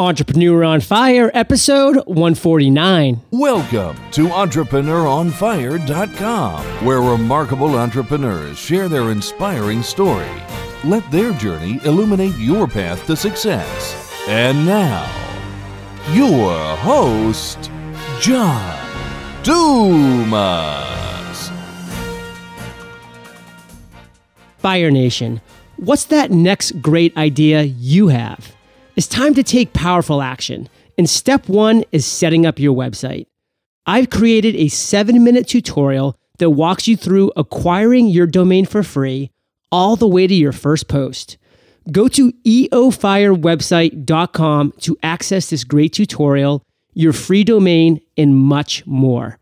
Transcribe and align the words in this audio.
Entrepreneur 0.00 0.64
on 0.64 0.80
Fire, 0.80 1.30
episode 1.34 1.96
149. 2.06 3.20
Welcome 3.32 3.98
to 4.12 4.28
EntrepreneurOnFire.com, 4.28 6.86
where 6.86 7.02
remarkable 7.02 7.78
entrepreneurs 7.78 8.56
share 8.56 8.88
their 8.88 9.10
inspiring 9.10 9.82
story. 9.82 10.30
Let 10.84 11.10
their 11.10 11.34
journey 11.34 11.80
illuminate 11.84 12.34
your 12.38 12.66
path 12.66 13.04
to 13.08 13.14
success. 13.14 14.10
And 14.26 14.64
now, 14.64 15.04
your 16.14 16.56
host, 16.76 17.70
John 18.22 18.78
Dumas. 19.42 20.40
Fire 24.56 24.90
Nation, 24.90 25.42
what's 25.76 26.06
that 26.06 26.30
next 26.30 26.80
great 26.80 27.14
idea 27.18 27.64
you 27.64 28.08
have? 28.08 28.56
It's 28.96 29.06
time 29.06 29.34
to 29.34 29.42
take 29.42 29.72
powerful 29.72 30.22
action. 30.22 30.68
And 30.98 31.08
step 31.08 31.48
one 31.48 31.84
is 31.92 32.04
setting 32.04 32.44
up 32.44 32.58
your 32.58 32.76
website. 32.76 33.26
I've 33.86 34.10
created 34.10 34.54
a 34.56 34.68
seven 34.68 35.24
minute 35.24 35.48
tutorial 35.48 36.16
that 36.38 36.50
walks 36.50 36.86
you 36.88 36.96
through 36.96 37.32
acquiring 37.36 38.08
your 38.08 38.26
domain 38.26 38.66
for 38.66 38.82
free 38.82 39.30
all 39.72 39.96
the 39.96 40.08
way 40.08 40.26
to 40.26 40.34
your 40.34 40.52
first 40.52 40.88
post. 40.88 41.38
Go 41.90 42.08
to 42.08 42.32
eofirewebsite.com 42.32 44.72
to 44.80 44.98
access 45.02 45.48
this 45.50 45.64
great 45.64 45.92
tutorial, 45.92 46.62
your 46.92 47.12
free 47.12 47.44
domain, 47.44 48.00
and 48.16 48.36
much 48.36 48.86
more. 48.86 49.38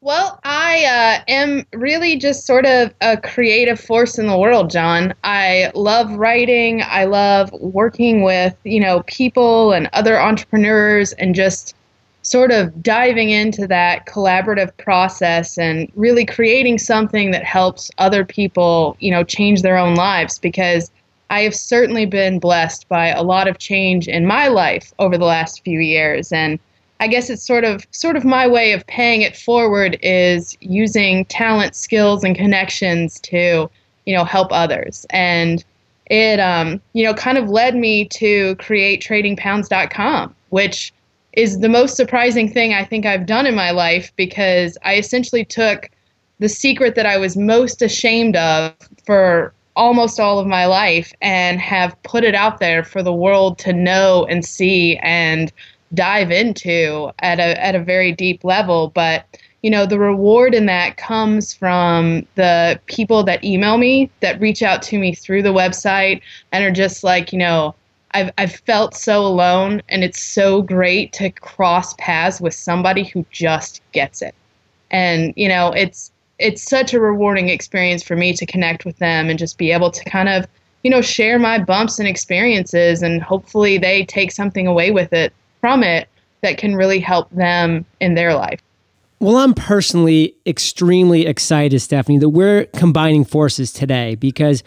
Well, 0.00 0.38
I 0.44 0.84
uh, 0.84 1.24
am 1.26 1.66
really 1.72 2.16
just 2.16 2.46
sort 2.46 2.66
of 2.66 2.94
a 3.00 3.16
creative 3.16 3.80
force 3.80 4.16
in 4.16 4.28
the 4.28 4.38
world, 4.38 4.70
John. 4.70 5.12
I 5.24 5.72
love 5.74 6.12
writing. 6.12 6.82
I 6.86 7.04
love 7.04 7.50
working 7.52 8.22
with, 8.22 8.54
you 8.62 8.78
know, 8.78 9.02
people 9.08 9.72
and 9.72 9.90
other 9.92 10.20
entrepreneurs 10.20 11.14
and 11.14 11.34
just 11.34 11.74
sort 12.22 12.52
of 12.52 12.80
diving 12.80 13.30
into 13.30 13.66
that 13.66 14.06
collaborative 14.06 14.76
process 14.76 15.58
and 15.58 15.90
really 15.96 16.24
creating 16.24 16.78
something 16.78 17.32
that 17.32 17.42
helps 17.42 17.90
other 17.98 18.24
people, 18.24 18.96
you 19.00 19.10
know, 19.10 19.24
change 19.24 19.62
their 19.62 19.76
own 19.76 19.96
lives 19.96 20.38
because 20.38 20.92
I 21.30 21.40
have 21.40 21.56
certainly 21.56 22.06
been 22.06 22.38
blessed 22.38 22.88
by 22.88 23.08
a 23.08 23.24
lot 23.24 23.48
of 23.48 23.58
change 23.58 24.06
in 24.06 24.26
my 24.26 24.46
life 24.46 24.92
over 25.00 25.18
the 25.18 25.24
last 25.24 25.64
few 25.64 25.80
years 25.80 26.30
and 26.30 26.60
I 27.00 27.06
guess 27.06 27.30
it's 27.30 27.46
sort 27.46 27.64
of 27.64 27.86
sort 27.90 28.16
of 28.16 28.24
my 28.24 28.46
way 28.46 28.72
of 28.72 28.86
paying 28.86 29.22
it 29.22 29.36
forward 29.36 29.98
is 30.02 30.56
using 30.60 31.24
talent, 31.26 31.76
skills 31.76 32.24
and 32.24 32.34
connections 32.34 33.20
to, 33.20 33.70
you 34.04 34.16
know, 34.16 34.24
help 34.24 34.48
others. 34.50 35.06
And 35.10 35.64
it 36.06 36.40
um, 36.40 36.80
you 36.94 37.04
know, 37.04 37.14
kind 37.14 37.38
of 37.38 37.48
led 37.48 37.76
me 37.76 38.06
to 38.06 38.56
create 38.56 39.02
tradingpounds.com, 39.02 40.34
which 40.50 40.92
is 41.34 41.60
the 41.60 41.68
most 41.68 41.96
surprising 41.96 42.50
thing 42.50 42.72
I 42.72 42.84
think 42.84 43.06
I've 43.06 43.26
done 43.26 43.46
in 43.46 43.54
my 43.54 43.70
life 43.70 44.12
because 44.16 44.76
I 44.82 44.96
essentially 44.96 45.44
took 45.44 45.90
the 46.40 46.48
secret 46.48 46.94
that 46.94 47.06
I 47.06 47.18
was 47.18 47.36
most 47.36 47.82
ashamed 47.82 48.36
of 48.36 48.74
for 49.04 49.52
almost 49.76 50.18
all 50.18 50.40
of 50.40 50.46
my 50.46 50.66
life 50.66 51.12
and 51.20 51.60
have 51.60 52.00
put 52.02 52.24
it 52.24 52.34
out 52.34 52.58
there 52.58 52.82
for 52.82 53.02
the 53.02 53.12
world 53.12 53.58
to 53.58 53.72
know 53.72 54.26
and 54.28 54.44
see 54.44 54.96
and 54.96 55.52
dive 55.94 56.30
into 56.30 57.10
at 57.20 57.38
a 57.38 57.64
at 57.64 57.74
a 57.74 57.82
very 57.82 58.12
deep 58.12 58.44
level 58.44 58.88
but 58.94 59.24
you 59.62 59.70
know 59.70 59.86
the 59.86 59.98
reward 59.98 60.54
in 60.54 60.66
that 60.66 60.96
comes 60.96 61.52
from 61.54 62.26
the 62.34 62.78
people 62.86 63.24
that 63.24 63.42
email 63.42 63.78
me 63.78 64.10
that 64.20 64.40
reach 64.40 64.62
out 64.62 64.82
to 64.82 64.98
me 64.98 65.14
through 65.14 65.42
the 65.42 65.52
website 65.52 66.20
and 66.52 66.64
are 66.64 66.70
just 66.70 67.02
like 67.02 67.32
you 67.32 67.38
know 67.38 67.74
I've, 68.12 68.32
I've 68.38 68.56
felt 68.56 68.94
so 68.94 69.24
alone 69.24 69.82
and 69.88 70.02
it's 70.02 70.22
so 70.22 70.62
great 70.62 71.12
to 71.14 71.30
cross 71.30 71.94
paths 71.98 72.40
with 72.40 72.54
somebody 72.54 73.04
who 73.04 73.24
just 73.30 73.82
gets 73.92 74.22
it. 74.22 74.34
And 74.90 75.34
you 75.36 75.48
know 75.48 75.72
it's 75.72 76.10
it's 76.38 76.62
such 76.62 76.94
a 76.94 77.00
rewarding 77.00 77.48
experience 77.48 78.02
for 78.02 78.16
me 78.16 78.32
to 78.32 78.46
connect 78.46 78.84
with 78.84 78.96
them 78.98 79.28
and 79.28 79.38
just 79.38 79.58
be 79.58 79.72
able 79.72 79.90
to 79.90 80.04
kind 80.04 80.28
of 80.28 80.46
you 80.82 80.90
know 80.90 81.02
share 81.02 81.38
my 81.38 81.58
bumps 81.58 81.98
and 81.98 82.08
experiences 82.08 83.02
and 83.02 83.22
hopefully 83.22 83.76
they 83.76 84.04
take 84.04 84.32
something 84.32 84.66
away 84.66 84.90
with 84.90 85.12
it 85.12 85.32
from 85.60 85.82
it 85.82 86.08
that 86.42 86.58
can 86.58 86.74
really 86.74 87.00
help 87.00 87.30
them 87.30 87.84
in 88.00 88.14
their 88.14 88.34
life 88.34 88.60
well, 89.20 89.38
I'm 89.38 89.52
personally 89.52 90.36
extremely 90.46 91.26
excited, 91.26 91.80
Stephanie, 91.80 92.18
that 92.18 92.28
we're 92.28 92.66
combining 92.66 93.24
forces 93.24 93.72
today 93.72 94.14
because 94.14 94.62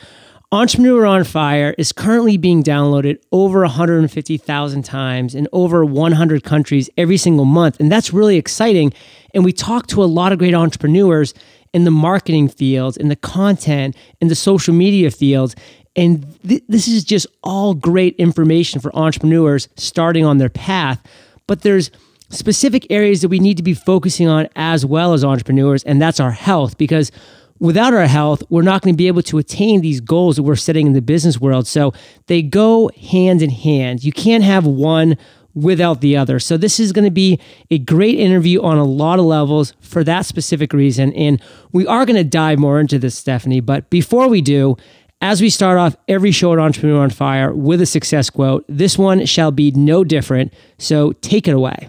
Entrepreneur 0.51 1.05
on 1.05 1.23
Fire 1.23 1.73
is 1.77 1.93
currently 1.93 2.35
being 2.35 2.61
downloaded 2.61 3.21
over 3.31 3.61
150,000 3.61 4.83
times 4.83 5.33
in 5.35 5.47
over 5.53 5.85
100 5.85 6.43
countries 6.43 6.89
every 6.97 7.15
single 7.15 7.45
month. 7.45 7.79
And 7.79 7.89
that's 7.89 8.11
really 8.11 8.35
exciting. 8.35 8.91
And 9.33 9.45
we 9.45 9.53
talk 9.53 9.87
to 9.87 10.03
a 10.03 10.05
lot 10.05 10.33
of 10.33 10.39
great 10.39 10.53
entrepreneurs 10.53 11.33
in 11.71 11.85
the 11.85 11.91
marketing 11.91 12.49
fields, 12.49 12.97
in 12.97 13.07
the 13.07 13.15
content, 13.15 13.95
in 14.19 14.27
the 14.27 14.35
social 14.35 14.73
media 14.73 15.09
fields. 15.09 15.55
And 15.95 16.39
th- 16.47 16.63
this 16.67 16.87
is 16.87 17.03
just 17.03 17.27
all 17.43 17.73
great 17.73 18.15
information 18.15 18.79
for 18.79 18.95
entrepreneurs 18.95 19.67
starting 19.75 20.25
on 20.25 20.37
their 20.37 20.49
path. 20.49 21.01
But 21.47 21.61
there's 21.61 21.91
specific 22.29 22.87
areas 22.89 23.21
that 23.21 23.29
we 23.29 23.39
need 23.39 23.57
to 23.57 23.63
be 23.63 23.73
focusing 23.73 24.27
on 24.27 24.47
as 24.55 24.85
well 24.85 25.13
as 25.13 25.23
entrepreneurs, 25.23 25.83
and 25.83 26.01
that's 26.01 26.19
our 26.19 26.31
health 26.31 26.77
because 26.77 27.11
without 27.59 27.93
our 27.93 28.07
health, 28.07 28.41
we're 28.49 28.61
not 28.63 28.81
going 28.81 28.93
to 28.93 28.97
be 28.97 29.07
able 29.07 29.21
to 29.21 29.37
attain 29.37 29.81
these 29.81 30.01
goals 30.01 30.35
that 30.35 30.43
we're 30.43 30.55
setting 30.55 30.87
in 30.87 30.93
the 30.93 31.01
business 31.01 31.39
world. 31.39 31.67
So 31.67 31.93
they 32.27 32.41
go 32.41 32.89
hand 32.99 33.41
in 33.41 33.51
hand. 33.51 34.03
You 34.03 34.11
can't 34.11 34.43
have 34.43 34.65
one 34.65 35.15
without 35.53 36.01
the 36.01 36.17
other. 36.17 36.39
So 36.39 36.57
this 36.57 36.79
is 36.79 36.91
going 36.91 37.05
to 37.05 37.11
be 37.11 37.39
a 37.69 37.77
great 37.77 38.17
interview 38.17 38.61
on 38.61 38.77
a 38.77 38.85
lot 38.85 39.19
of 39.19 39.25
levels 39.25 39.73
for 39.81 40.03
that 40.05 40.25
specific 40.25 40.73
reason. 40.73 41.13
And 41.13 41.41
we 41.71 41.85
are 41.85 42.05
going 42.05 42.15
to 42.15 42.23
dive 42.23 42.57
more 42.57 42.79
into 42.79 42.97
this, 42.97 43.17
Stephanie. 43.17 43.59
But 43.59 43.89
before 43.89 44.27
we 44.27 44.41
do, 44.41 44.77
as 45.21 45.41
we 45.41 45.49
start 45.49 45.77
off 45.77 45.95
every 46.07 46.31
show 46.31 46.53
at 46.53 46.59
Entrepreneur 46.59 47.03
on 47.03 47.09
Fire 47.09 47.53
with 47.53 47.81
a 47.81 47.85
success 47.85 48.29
quote, 48.29 48.65
this 48.67 48.97
one 48.97 49.25
shall 49.25 49.51
be 49.51 49.71
no 49.71 50.03
different. 50.03 50.53
So 50.77 51.13
take 51.13 51.47
it 51.47 51.53
away. 51.53 51.87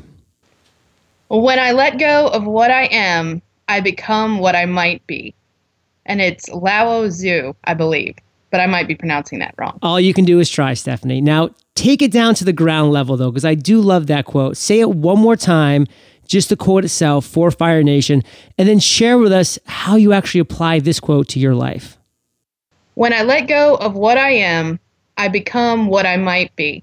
When 1.28 1.58
I 1.58 1.72
let 1.72 1.98
go 1.98 2.28
of 2.28 2.44
what 2.44 2.70
I 2.70 2.84
am, 2.84 3.40
I 3.68 3.80
become 3.80 4.38
what 4.38 4.54
I 4.54 4.66
might 4.66 5.06
be 5.06 5.34
and 6.06 6.20
it's 6.20 6.48
Lao 6.48 7.06
Tzu, 7.08 7.54
I 7.64 7.74
believe, 7.74 8.16
but 8.50 8.60
I 8.60 8.66
might 8.66 8.88
be 8.88 8.94
pronouncing 8.94 9.38
that 9.40 9.54
wrong. 9.56 9.78
All 9.82 10.00
you 10.00 10.14
can 10.14 10.24
do 10.24 10.40
is 10.40 10.50
try, 10.50 10.74
Stephanie. 10.74 11.20
Now, 11.20 11.50
take 11.74 12.02
it 12.02 12.12
down 12.12 12.34
to 12.36 12.44
the 12.44 12.52
ground 12.52 12.92
level, 12.92 13.16
though, 13.16 13.30
because 13.30 13.44
I 13.44 13.54
do 13.54 13.80
love 13.80 14.06
that 14.08 14.24
quote. 14.24 14.56
Say 14.56 14.80
it 14.80 14.90
one 14.90 15.18
more 15.18 15.36
time, 15.36 15.86
just 16.26 16.48
the 16.48 16.56
quote 16.56 16.84
itself 16.84 17.26
for 17.26 17.50
Fire 17.50 17.82
Nation, 17.82 18.22
and 18.58 18.68
then 18.68 18.78
share 18.78 19.18
with 19.18 19.32
us 19.32 19.58
how 19.66 19.96
you 19.96 20.12
actually 20.12 20.40
apply 20.40 20.80
this 20.80 21.00
quote 21.00 21.28
to 21.28 21.40
your 21.40 21.54
life. 21.54 21.98
When 22.94 23.12
I 23.12 23.22
let 23.22 23.48
go 23.48 23.76
of 23.76 23.94
what 23.94 24.18
I 24.18 24.30
am, 24.30 24.78
I 25.16 25.28
become 25.28 25.86
what 25.86 26.06
I 26.06 26.16
might 26.16 26.54
be. 26.56 26.82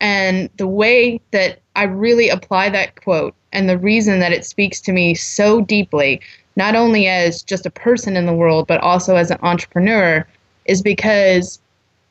And 0.00 0.50
the 0.56 0.66
way 0.66 1.20
that 1.30 1.60
I 1.76 1.84
really 1.84 2.28
apply 2.28 2.70
that 2.70 3.02
quote 3.02 3.34
and 3.52 3.68
the 3.68 3.78
reason 3.78 4.18
that 4.20 4.32
it 4.32 4.44
speaks 4.44 4.80
to 4.82 4.92
me 4.92 5.14
so 5.14 5.60
deeply 5.60 6.20
not 6.56 6.76
only 6.76 7.08
as 7.08 7.42
just 7.42 7.66
a 7.66 7.70
person 7.70 8.16
in 8.16 8.26
the 8.26 8.32
world, 8.32 8.66
but 8.66 8.80
also 8.80 9.16
as 9.16 9.30
an 9.30 9.38
entrepreneur, 9.42 10.26
is 10.66 10.82
because, 10.82 11.60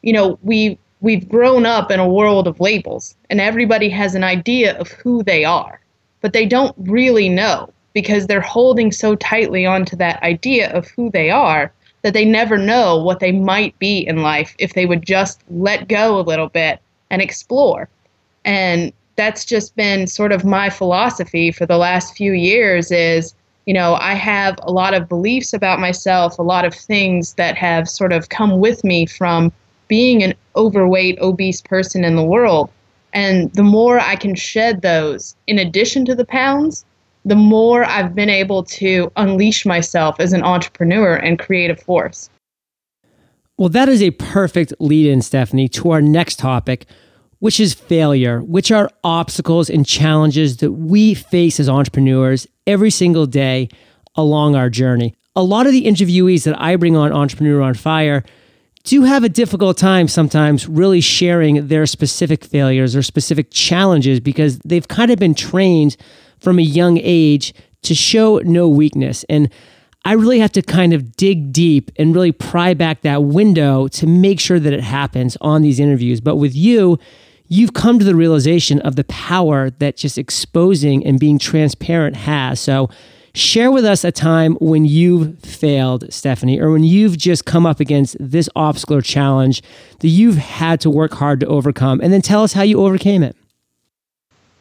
you 0.01 0.13
know, 0.13 0.37
we 0.43 0.77
we've 1.01 1.27
grown 1.27 1.65
up 1.65 1.91
in 1.91 1.99
a 1.99 2.07
world 2.07 2.47
of 2.47 2.59
labels 2.61 3.15
and 3.29 3.41
everybody 3.41 3.89
has 3.89 4.15
an 4.15 4.23
idea 4.23 4.77
of 4.79 4.89
who 4.89 5.21
they 5.23 5.43
are, 5.43 5.81
but 6.21 6.31
they 6.31 6.45
don't 6.45 6.75
really 6.77 7.27
know 7.27 7.71
because 7.93 8.25
they're 8.25 8.41
holding 8.41 8.91
so 8.91 9.15
tightly 9.15 9.65
onto 9.65 9.97
that 9.97 10.21
idea 10.23 10.71
of 10.71 10.87
who 10.87 11.11
they 11.11 11.29
are 11.29 11.73
that 12.03 12.13
they 12.13 12.25
never 12.25 12.57
know 12.57 13.01
what 13.01 13.19
they 13.19 13.31
might 13.31 13.77
be 13.79 13.99
in 13.99 14.21
life 14.21 14.55
if 14.59 14.73
they 14.73 14.85
would 14.85 15.05
just 15.05 15.41
let 15.49 15.87
go 15.87 16.19
a 16.19 16.21
little 16.21 16.49
bit 16.49 16.79
and 17.09 17.21
explore. 17.21 17.89
And 18.45 18.93
that's 19.15 19.45
just 19.45 19.75
been 19.75 20.07
sort 20.07 20.31
of 20.31 20.45
my 20.45 20.69
philosophy 20.69 21.51
for 21.51 21.65
the 21.65 21.77
last 21.77 22.15
few 22.15 22.33
years 22.33 22.91
is 22.91 23.33
you 23.65 23.73
know 23.73 23.95
i 23.95 24.13
have 24.13 24.57
a 24.63 24.71
lot 24.71 24.93
of 24.93 25.07
beliefs 25.07 25.53
about 25.53 25.79
myself 25.79 26.37
a 26.39 26.43
lot 26.43 26.65
of 26.65 26.73
things 26.73 27.33
that 27.35 27.55
have 27.55 27.87
sort 27.87 28.11
of 28.11 28.29
come 28.29 28.59
with 28.59 28.83
me 28.83 29.05
from 29.05 29.51
being 29.87 30.23
an 30.23 30.33
overweight 30.55 31.17
obese 31.19 31.61
person 31.61 32.03
in 32.03 32.15
the 32.15 32.23
world 32.23 32.69
and 33.13 33.53
the 33.53 33.63
more 33.63 33.99
i 33.99 34.15
can 34.15 34.35
shed 34.35 34.81
those 34.81 35.35
in 35.47 35.59
addition 35.59 36.05
to 36.05 36.15
the 36.15 36.25
pounds 36.25 36.85
the 37.25 37.35
more 37.35 37.83
i've 37.85 38.13
been 38.15 38.29
able 38.29 38.63
to 38.63 39.11
unleash 39.15 39.65
myself 39.65 40.15
as 40.19 40.33
an 40.33 40.43
entrepreneur 40.43 41.15
and 41.15 41.39
creative 41.39 41.79
force 41.79 42.29
well 43.57 43.69
that 43.69 43.89
is 43.89 44.01
a 44.01 44.11
perfect 44.11 44.73
lead 44.79 45.07
in 45.07 45.21
stephanie 45.21 45.67
to 45.67 45.91
our 45.91 46.01
next 46.01 46.39
topic 46.39 46.85
which 47.43 47.59
is 47.59 47.73
failure, 47.73 48.39
which 48.39 48.71
are 48.71 48.89
obstacles 49.03 49.69
and 49.69 49.85
challenges 49.85 50.55
that 50.57 50.71
we 50.71 51.13
face 51.13 51.59
as 51.59 51.67
entrepreneurs 51.67 52.47
every 52.65 52.89
single 52.89 53.25
day 53.25 53.67
along 54.15 54.55
our 54.55 54.69
journey. 54.69 55.13
A 55.35 55.43
lot 55.43 55.65
of 55.65 55.73
the 55.73 55.83
interviewees 55.83 56.45
that 56.45 56.57
I 56.57 56.77
bring 56.77 56.95
on 56.95 57.11
Entrepreneur 57.11 57.61
on 57.61 57.73
Fire 57.73 58.23
do 58.85 59.01
have 59.01 59.25
a 59.25 59.29
difficult 59.29 59.77
time 59.77 60.07
sometimes 60.07 60.69
really 60.69 61.01
sharing 61.01 61.67
their 61.67 61.85
specific 61.85 62.45
failures 62.45 62.95
or 62.95 63.03
specific 63.03 63.51
challenges 63.51 64.21
because 64.21 64.57
they've 64.59 64.87
kind 64.87 65.11
of 65.11 65.19
been 65.19 65.35
trained 65.35 65.97
from 66.43 66.59
a 66.59 66.63
young 66.63 66.99
age 67.01 67.53
to 67.83 67.95
show 67.95 68.39
no 68.43 68.67
weakness. 68.67 69.23
And 69.29 69.49
I 70.05 70.13
really 70.13 70.39
have 70.39 70.51
to 70.53 70.61
kind 70.61 70.91
of 70.91 71.15
dig 71.15 71.53
deep 71.53 71.89
and 71.95 72.13
really 72.13 72.33
pry 72.33 72.73
back 72.73 73.01
that 73.01 73.23
window 73.23 73.87
to 73.89 74.05
make 74.05 74.41
sure 74.41 74.59
that 74.59 74.73
it 74.73 74.83
happens 74.83 75.37
on 75.39 75.61
these 75.61 75.79
interviews. 75.79 76.19
But 76.19 76.35
with 76.35 76.53
you, 76.53 76.99
you've 77.47 77.73
come 77.73 77.99
to 77.99 78.05
the 78.05 78.15
realization 78.15 78.81
of 78.81 78.97
the 78.97 79.05
power 79.05 79.69
that 79.69 79.95
just 79.95 80.17
exposing 80.17 81.05
and 81.05 81.17
being 81.19 81.39
transparent 81.39 82.17
has. 82.17 82.59
So, 82.59 82.89
share 83.35 83.71
with 83.71 83.85
us 83.85 84.03
a 84.03 84.11
time 84.11 84.55
when 84.55 84.85
you've 84.85 85.39
failed, 85.39 86.11
Stephanie, 86.13 86.59
or 86.59 86.71
when 86.71 86.83
you've 86.83 87.17
just 87.17 87.45
come 87.45 87.65
up 87.65 87.79
against 87.79 88.17
this 88.19 88.47
obstacle 88.55 88.97
or 88.97 89.01
challenge 89.01 89.63
that 90.01 90.09
you've 90.09 90.37
had 90.37 90.81
to 90.81 90.89
work 90.89 91.13
hard 91.13 91.39
to 91.39 91.47
overcome, 91.47 92.01
and 92.01 92.11
then 92.11 92.21
tell 92.21 92.43
us 92.43 92.53
how 92.53 92.61
you 92.61 92.79
overcame 92.81 93.23
it. 93.23 93.37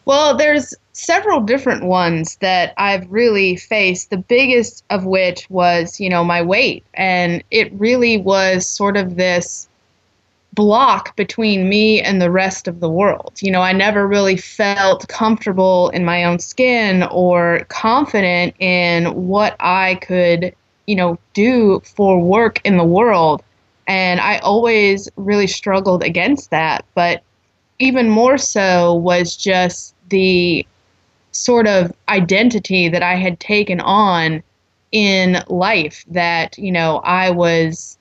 Well, 0.05 0.37
there's 0.37 0.75
several 0.93 1.41
different 1.41 1.85
ones 1.85 2.37
that 2.37 2.75
I've 2.77 3.11
really 3.11 3.57
faced. 3.57 4.11
The 4.11 4.19
biggest 4.19 4.85
of 4.91 5.05
which 5.05 5.49
was, 5.51 5.99
you 5.99 6.09
know, 6.09 6.25
my 6.25 6.43
weight. 6.43 6.85
And 6.95 7.43
it 7.51 7.73
really 7.73 8.19
was 8.19 8.69
sort 8.69 8.97
of 8.97 9.17
this 9.17 9.69
block 10.55 11.17
between 11.17 11.69
me 11.69 12.01
and 12.03 12.21
the 12.21 12.31
rest 12.31 12.69
of 12.69 12.81
the 12.81 12.91
world. 12.91 13.33
You 13.41 13.51
know, 13.51 13.63
I 13.63 13.73
never 13.73 14.07
really 14.07 14.37
felt 14.37 15.09
comfortable 15.09 15.89
in 15.91 16.05
my 16.05 16.25
own 16.25 16.39
skin 16.39 17.05
or 17.05 17.65
confident 17.69 18.55
in 18.59 19.29
what 19.29 19.57
I 19.61 19.95
could, 20.03 20.55
you 20.87 20.95
know, 20.95 21.19
do 21.33 21.81
for 21.81 22.21
work 22.21 22.61
in 22.65 22.77
the 22.77 22.85
world. 22.85 23.43
And 23.87 24.21
I 24.21 24.39
always 24.39 25.09
really 25.17 25.47
struggled 25.47 26.03
against 26.03 26.51
that. 26.51 26.85
But 26.95 27.23
even 27.79 28.11
more 28.11 28.37
so 28.37 28.95
was 28.95 29.35
just 29.35 29.95
the 30.11 30.67
sort 31.33 31.67
of 31.67 31.93
identity 32.09 32.89
that 32.89 33.03
I 33.03 33.15
had 33.15 33.41
taken 33.41 33.81
on 33.81 34.43
in 34.93 35.43
life 35.49 36.05
that, 36.09 36.59
you 36.59 36.71
know, 36.71 36.99
I 36.99 37.31
was 37.31 37.99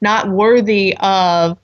not 0.00 0.28
worthy 0.28 0.96
of 0.98 1.58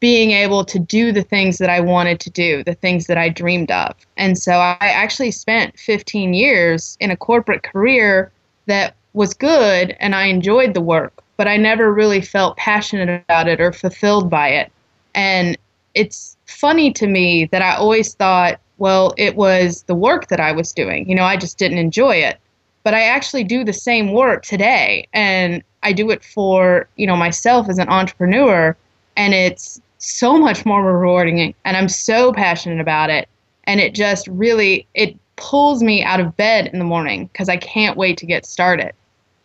being 0.00 0.32
able 0.32 0.64
to 0.64 0.78
do 0.80 1.12
the 1.12 1.22
things 1.22 1.58
that 1.58 1.70
I 1.70 1.80
wanted 1.80 2.18
to 2.20 2.30
do, 2.30 2.64
the 2.64 2.74
things 2.74 3.06
that 3.06 3.18
I 3.18 3.28
dreamed 3.28 3.70
of. 3.70 3.94
And 4.16 4.36
so 4.36 4.54
I 4.54 4.76
actually 4.80 5.30
spent 5.30 5.78
15 5.78 6.34
years 6.34 6.96
in 6.98 7.10
a 7.10 7.16
corporate 7.16 7.62
career 7.62 8.32
that 8.66 8.96
was 9.12 9.34
good 9.34 9.96
and 10.00 10.14
I 10.14 10.24
enjoyed 10.24 10.74
the 10.74 10.80
work, 10.80 11.22
but 11.36 11.46
I 11.46 11.56
never 11.56 11.92
really 11.92 12.20
felt 12.20 12.56
passionate 12.56 13.22
about 13.28 13.46
it 13.46 13.60
or 13.60 13.72
fulfilled 13.72 14.28
by 14.28 14.48
it. 14.48 14.72
And 15.14 15.56
it's 15.94 16.36
funny 16.46 16.92
to 16.94 17.06
me 17.06 17.44
that 17.46 17.62
I 17.62 17.76
always 17.76 18.14
thought, 18.14 18.58
well, 18.82 19.14
it 19.16 19.36
was 19.36 19.84
the 19.84 19.94
work 19.94 20.26
that 20.26 20.40
I 20.40 20.50
was 20.50 20.72
doing. 20.72 21.08
You 21.08 21.14
know, 21.14 21.22
I 21.22 21.36
just 21.36 21.56
didn't 21.56 21.78
enjoy 21.78 22.16
it. 22.16 22.40
But 22.82 22.94
I 22.94 23.02
actually 23.02 23.44
do 23.44 23.62
the 23.62 23.72
same 23.72 24.12
work 24.12 24.42
today 24.44 25.06
and 25.12 25.62
I 25.84 25.92
do 25.92 26.10
it 26.10 26.24
for, 26.24 26.88
you 26.96 27.06
know, 27.06 27.14
myself 27.14 27.68
as 27.68 27.78
an 27.78 27.88
entrepreneur 27.88 28.76
and 29.16 29.34
it's 29.34 29.80
so 29.98 30.36
much 30.36 30.66
more 30.66 30.82
rewarding 30.82 31.54
and 31.64 31.76
I'm 31.76 31.88
so 31.88 32.32
passionate 32.32 32.80
about 32.80 33.08
it 33.08 33.28
and 33.68 33.78
it 33.78 33.94
just 33.94 34.26
really 34.26 34.84
it 34.94 35.16
pulls 35.36 35.80
me 35.80 36.02
out 36.02 36.18
of 36.18 36.36
bed 36.36 36.66
in 36.72 36.80
the 36.80 36.84
morning 36.84 37.26
because 37.26 37.48
I 37.48 37.58
can't 37.58 37.96
wait 37.96 38.18
to 38.18 38.26
get 38.26 38.44
started. 38.44 38.94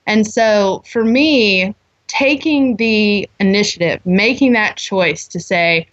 And 0.07 0.25
so 0.25 0.81
for 0.91 1.05
me, 1.05 1.75
taking 2.07 2.77
the 2.77 3.29
initiative, 3.39 4.03
making 4.03 4.53
that 4.53 4.77
choice 4.77 5.27
to 5.27 5.39
say, 5.39 5.87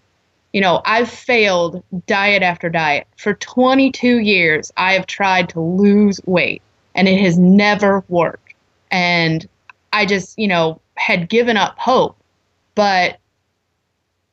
you 0.55 0.61
know, 0.61 0.81
I've 0.85 1.11
failed 1.11 1.83
diet 2.06 2.45
after 2.45 2.71
diet. 2.71 3.09
For 3.17 3.35
22 3.35 4.21
years, 4.21 4.71
I 4.77 4.93
have 4.93 5.06
tried 5.06 5.49
to 5.49 5.61
lose 5.61 6.21
weight 6.27 6.62
and 6.95 7.09
it 7.09 7.19
has 7.19 7.37
never 7.37 8.05
worked. 8.09 8.55
And 8.89 9.47
I 9.93 10.06
just, 10.06 10.39
you 10.39 10.47
know, 10.47 10.81
had 10.97 11.29
given 11.29 11.56
up 11.56 11.77
hope. 11.77 12.17
But 12.77 13.19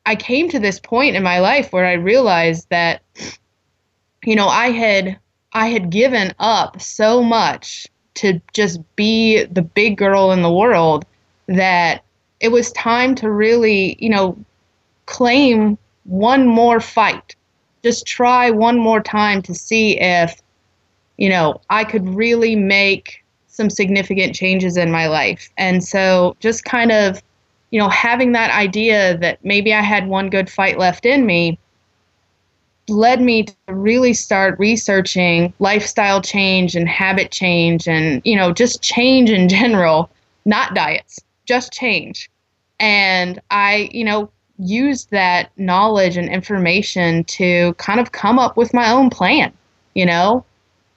I 0.05 0.15
came 0.15 0.47
to 0.49 0.59
this 0.59 0.79
point 0.79 1.15
in 1.15 1.23
my 1.23 1.39
life 1.39 1.73
where 1.73 1.85
I 1.85 1.93
realized 1.93 2.67
that, 2.69 3.01
you 4.23 4.35
know, 4.35 4.47
I 4.47 4.69
had 4.69 5.17
I 5.53 5.69
had 5.69 5.89
given 5.89 6.35
up 6.37 6.79
so 6.79 7.23
much 7.23 7.87
to 8.15 8.39
just 8.53 8.79
be 8.95 9.43
the 9.45 9.63
big 9.63 9.97
girl 9.97 10.31
in 10.31 10.43
the 10.43 10.53
world 10.53 11.03
that 11.47 12.03
it 12.39 12.49
was 12.49 12.71
time 12.73 13.15
to 13.15 13.31
really, 13.31 13.97
you 13.99 14.09
know, 14.09 14.37
claim 15.07 15.79
one 16.11 16.45
more 16.45 16.81
fight. 16.81 17.35
Just 17.83 18.05
try 18.05 18.51
one 18.51 18.77
more 18.77 19.01
time 19.01 19.41
to 19.43 19.55
see 19.55 19.97
if, 19.99 20.41
you 21.17 21.29
know, 21.29 21.61
I 21.69 21.85
could 21.85 22.07
really 22.09 22.55
make 22.55 23.23
some 23.47 23.69
significant 23.69 24.35
changes 24.35 24.75
in 24.75 24.91
my 24.91 25.07
life. 25.07 25.49
And 25.57 25.81
so 25.81 26.35
just 26.41 26.65
kind 26.65 26.91
of, 26.91 27.23
you 27.71 27.79
know, 27.79 27.87
having 27.87 28.33
that 28.33 28.51
idea 28.51 29.17
that 29.19 29.43
maybe 29.45 29.73
I 29.73 29.81
had 29.81 30.07
one 30.07 30.29
good 30.29 30.49
fight 30.49 30.77
left 30.77 31.05
in 31.05 31.25
me 31.25 31.57
led 32.89 33.21
me 33.21 33.43
to 33.43 33.55
really 33.69 34.13
start 34.13 34.59
researching 34.59 35.53
lifestyle 35.59 36.21
change 36.21 36.75
and 36.75 36.89
habit 36.89 37.31
change 37.31 37.87
and, 37.87 38.21
you 38.25 38.35
know, 38.35 38.51
just 38.51 38.81
change 38.81 39.29
in 39.29 39.47
general, 39.47 40.09
not 40.43 40.75
diets, 40.75 41.21
just 41.45 41.71
change. 41.71 42.29
And 42.81 43.39
I, 43.49 43.89
you 43.93 44.03
know, 44.03 44.29
used 44.61 45.09
that 45.11 45.51
knowledge 45.57 46.17
and 46.17 46.29
information 46.29 47.23
to 47.25 47.73
kind 47.73 47.99
of 47.99 48.11
come 48.11 48.39
up 48.39 48.55
with 48.57 48.73
my 48.73 48.91
own 48.91 49.09
plan, 49.09 49.51
you 49.95 50.05
know, 50.05 50.45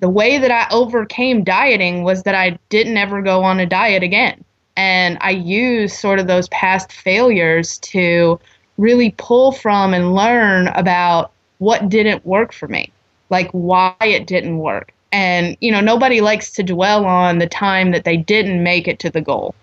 the 0.01 0.09
way 0.09 0.39
that 0.39 0.51
I 0.51 0.67
overcame 0.71 1.45
dieting 1.45 2.05
was 2.05 2.25
that 2.25 2.35
I 2.35 2.59
didn't 2.69 2.97
ever 2.97 3.23
go 3.23 3.43
on 3.43 3.61
a 3.61 3.67
diet 3.67 4.03
again. 4.03 4.45
And 4.77 5.17
I 5.21 5.31
used 5.31 5.97
sort 5.97 6.19
of 6.19 6.27
those 6.27 6.49
past 6.49 6.93
failures 6.93 7.79
to 7.79 8.39
really 8.77 9.15
pull 9.17 9.53
from 9.53 9.95
and 9.95 10.15
learn 10.15 10.69
about 10.69 11.33
what 11.59 11.89
didn't 11.89 12.27
work 12.27 12.53
for 12.53 12.69
me, 12.69 12.93
like 13.31 13.51
why 13.53 13.95
it 14.01 14.27
didn't 14.27 14.59
work. 14.59 14.93
And, 15.13 15.57
you 15.61 15.71
know, 15.71 15.81
nobody 15.81 16.21
likes 16.21 16.51
to 16.53 16.63
dwell 16.63 17.07
on 17.07 17.39
the 17.39 17.47
time 17.47 17.93
that 17.93 18.05
they 18.05 18.17
didn't 18.17 18.63
make 18.63 18.89
it 18.89 18.99
to 18.99 19.11
the 19.11 19.21
goal. 19.21 19.55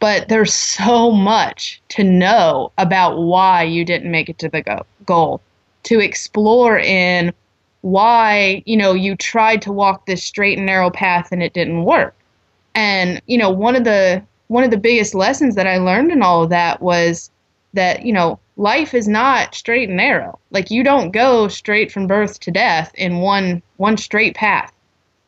But 0.00 0.28
there's 0.28 0.54
so 0.54 1.10
much 1.10 1.80
to 1.90 2.02
know 2.02 2.72
about 2.78 3.18
why 3.18 3.62
you 3.62 3.84
didn't 3.84 4.10
make 4.10 4.28
it 4.28 4.38
to 4.38 4.48
the 4.48 4.62
go- 4.62 4.86
goal, 5.04 5.40
to 5.84 6.00
explore 6.00 6.78
in 6.78 7.32
why 7.82 8.62
you 8.66 8.76
know 8.76 8.92
you 8.92 9.14
tried 9.16 9.62
to 9.62 9.72
walk 9.72 10.06
this 10.06 10.24
straight 10.24 10.58
and 10.58 10.66
narrow 10.66 10.90
path 10.90 11.32
and 11.32 11.42
it 11.42 11.52
didn't 11.52 11.84
work. 11.84 12.14
And 12.74 13.20
you 13.26 13.38
know 13.38 13.50
one 13.50 13.76
of 13.76 13.84
the 13.84 14.22
one 14.48 14.64
of 14.64 14.70
the 14.70 14.76
biggest 14.76 15.14
lessons 15.14 15.54
that 15.54 15.66
i 15.66 15.78
learned 15.78 16.10
in 16.10 16.22
all 16.22 16.42
of 16.42 16.50
that 16.50 16.82
was 16.82 17.30
that 17.74 18.04
you 18.04 18.12
know 18.12 18.38
life 18.56 18.94
is 18.94 19.06
not 19.08 19.54
straight 19.54 19.88
and 19.88 19.96
narrow. 19.96 20.38
Like 20.50 20.70
you 20.70 20.82
don't 20.82 21.10
go 21.10 21.48
straight 21.48 21.92
from 21.92 22.06
birth 22.06 22.40
to 22.40 22.50
death 22.50 22.90
in 22.94 23.20
one 23.20 23.62
one 23.76 23.96
straight 23.96 24.34
path. 24.34 24.72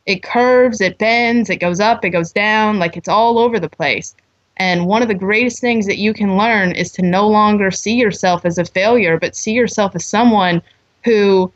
It 0.05 0.23
curves 0.23 0.81
it 0.81 0.97
bends 0.97 1.49
it 1.49 1.57
goes 1.57 1.79
up 1.79 2.03
it 2.03 2.09
goes 2.09 2.31
down 2.31 2.79
like 2.79 2.97
it's 2.97 3.07
all 3.07 3.39
over 3.39 3.59
the 3.59 3.69
place 3.69 4.15
and 4.57 4.85
one 4.85 5.01
of 5.01 5.07
the 5.07 5.13
greatest 5.13 5.59
things 5.59 5.85
that 5.87 5.97
you 5.97 6.13
can 6.13 6.37
learn 6.37 6.71
is 6.73 6.91
to 6.93 7.01
no 7.01 7.27
longer 7.27 7.71
see 7.71 7.95
yourself 7.95 8.45
as 8.45 8.57
a 8.57 8.65
failure 8.65 9.19
but 9.19 9.35
see 9.35 9.53
yourself 9.53 9.95
as 9.95 10.05
someone 10.05 10.61
who 11.03 11.51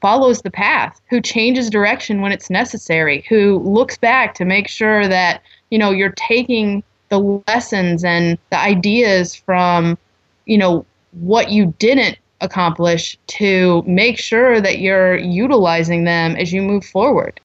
follows 0.00 0.42
the 0.42 0.50
path, 0.50 1.00
who 1.08 1.18
changes 1.18 1.70
direction 1.70 2.20
when 2.20 2.30
it's 2.30 2.50
necessary, 2.50 3.24
who 3.28 3.58
looks 3.60 3.96
back 3.96 4.34
to 4.34 4.44
make 4.44 4.68
sure 4.68 5.08
that, 5.08 5.40
you 5.70 5.78
know, 5.78 5.90
you're 5.90 6.12
taking 6.16 6.82
the 7.08 7.42
lessons 7.48 8.04
and 8.04 8.36
the 8.50 8.58
ideas 8.58 9.34
from, 9.34 9.96
you 10.44 10.58
know, 10.58 10.84
what 11.12 11.50
you 11.50 11.72
didn't 11.78 12.18
accomplish 12.42 13.16
to 13.28 13.82
make 13.86 14.18
sure 14.18 14.60
that 14.60 14.78
you're 14.78 15.16
utilizing 15.16 16.04
them 16.04 16.36
as 16.36 16.52
you 16.52 16.60
move 16.60 16.84
forward. 16.84 17.40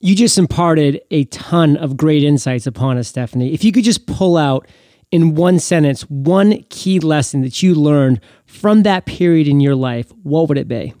You 0.00 0.16
just 0.16 0.38
imparted 0.38 1.02
a 1.10 1.24
ton 1.26 1.76
of 1.76 1.96
great 1.96 2.24
insights 2.24 2.66
upon 2.66 2.96
us, 2.96 3.08
Stephanie. 3.08 3.52
If 3.52 3.64
you 3.64 3.70
could 3.70 3.84
just 3.84 4.06
pull 4.06 4.38
out 4.38 4.66
in 5.10 5.34
one 5.34 5.58
sentence 5.58 6.02
one 6.08 6.62
key 6.70 7.00
lesson 7.00 7.42
that 7.42 7.62
you 7.62 7.74
learned 7.74 8.20
from 8.46 8.82
that 8.84 9.04
period 9.04 9.46
in 9.46 9.60
your 9.60 9.74
life, 9.74 10.10
what 10.22 10.48
would 10.48 10.56
it 10.56 10.68
be? 10.68 10.94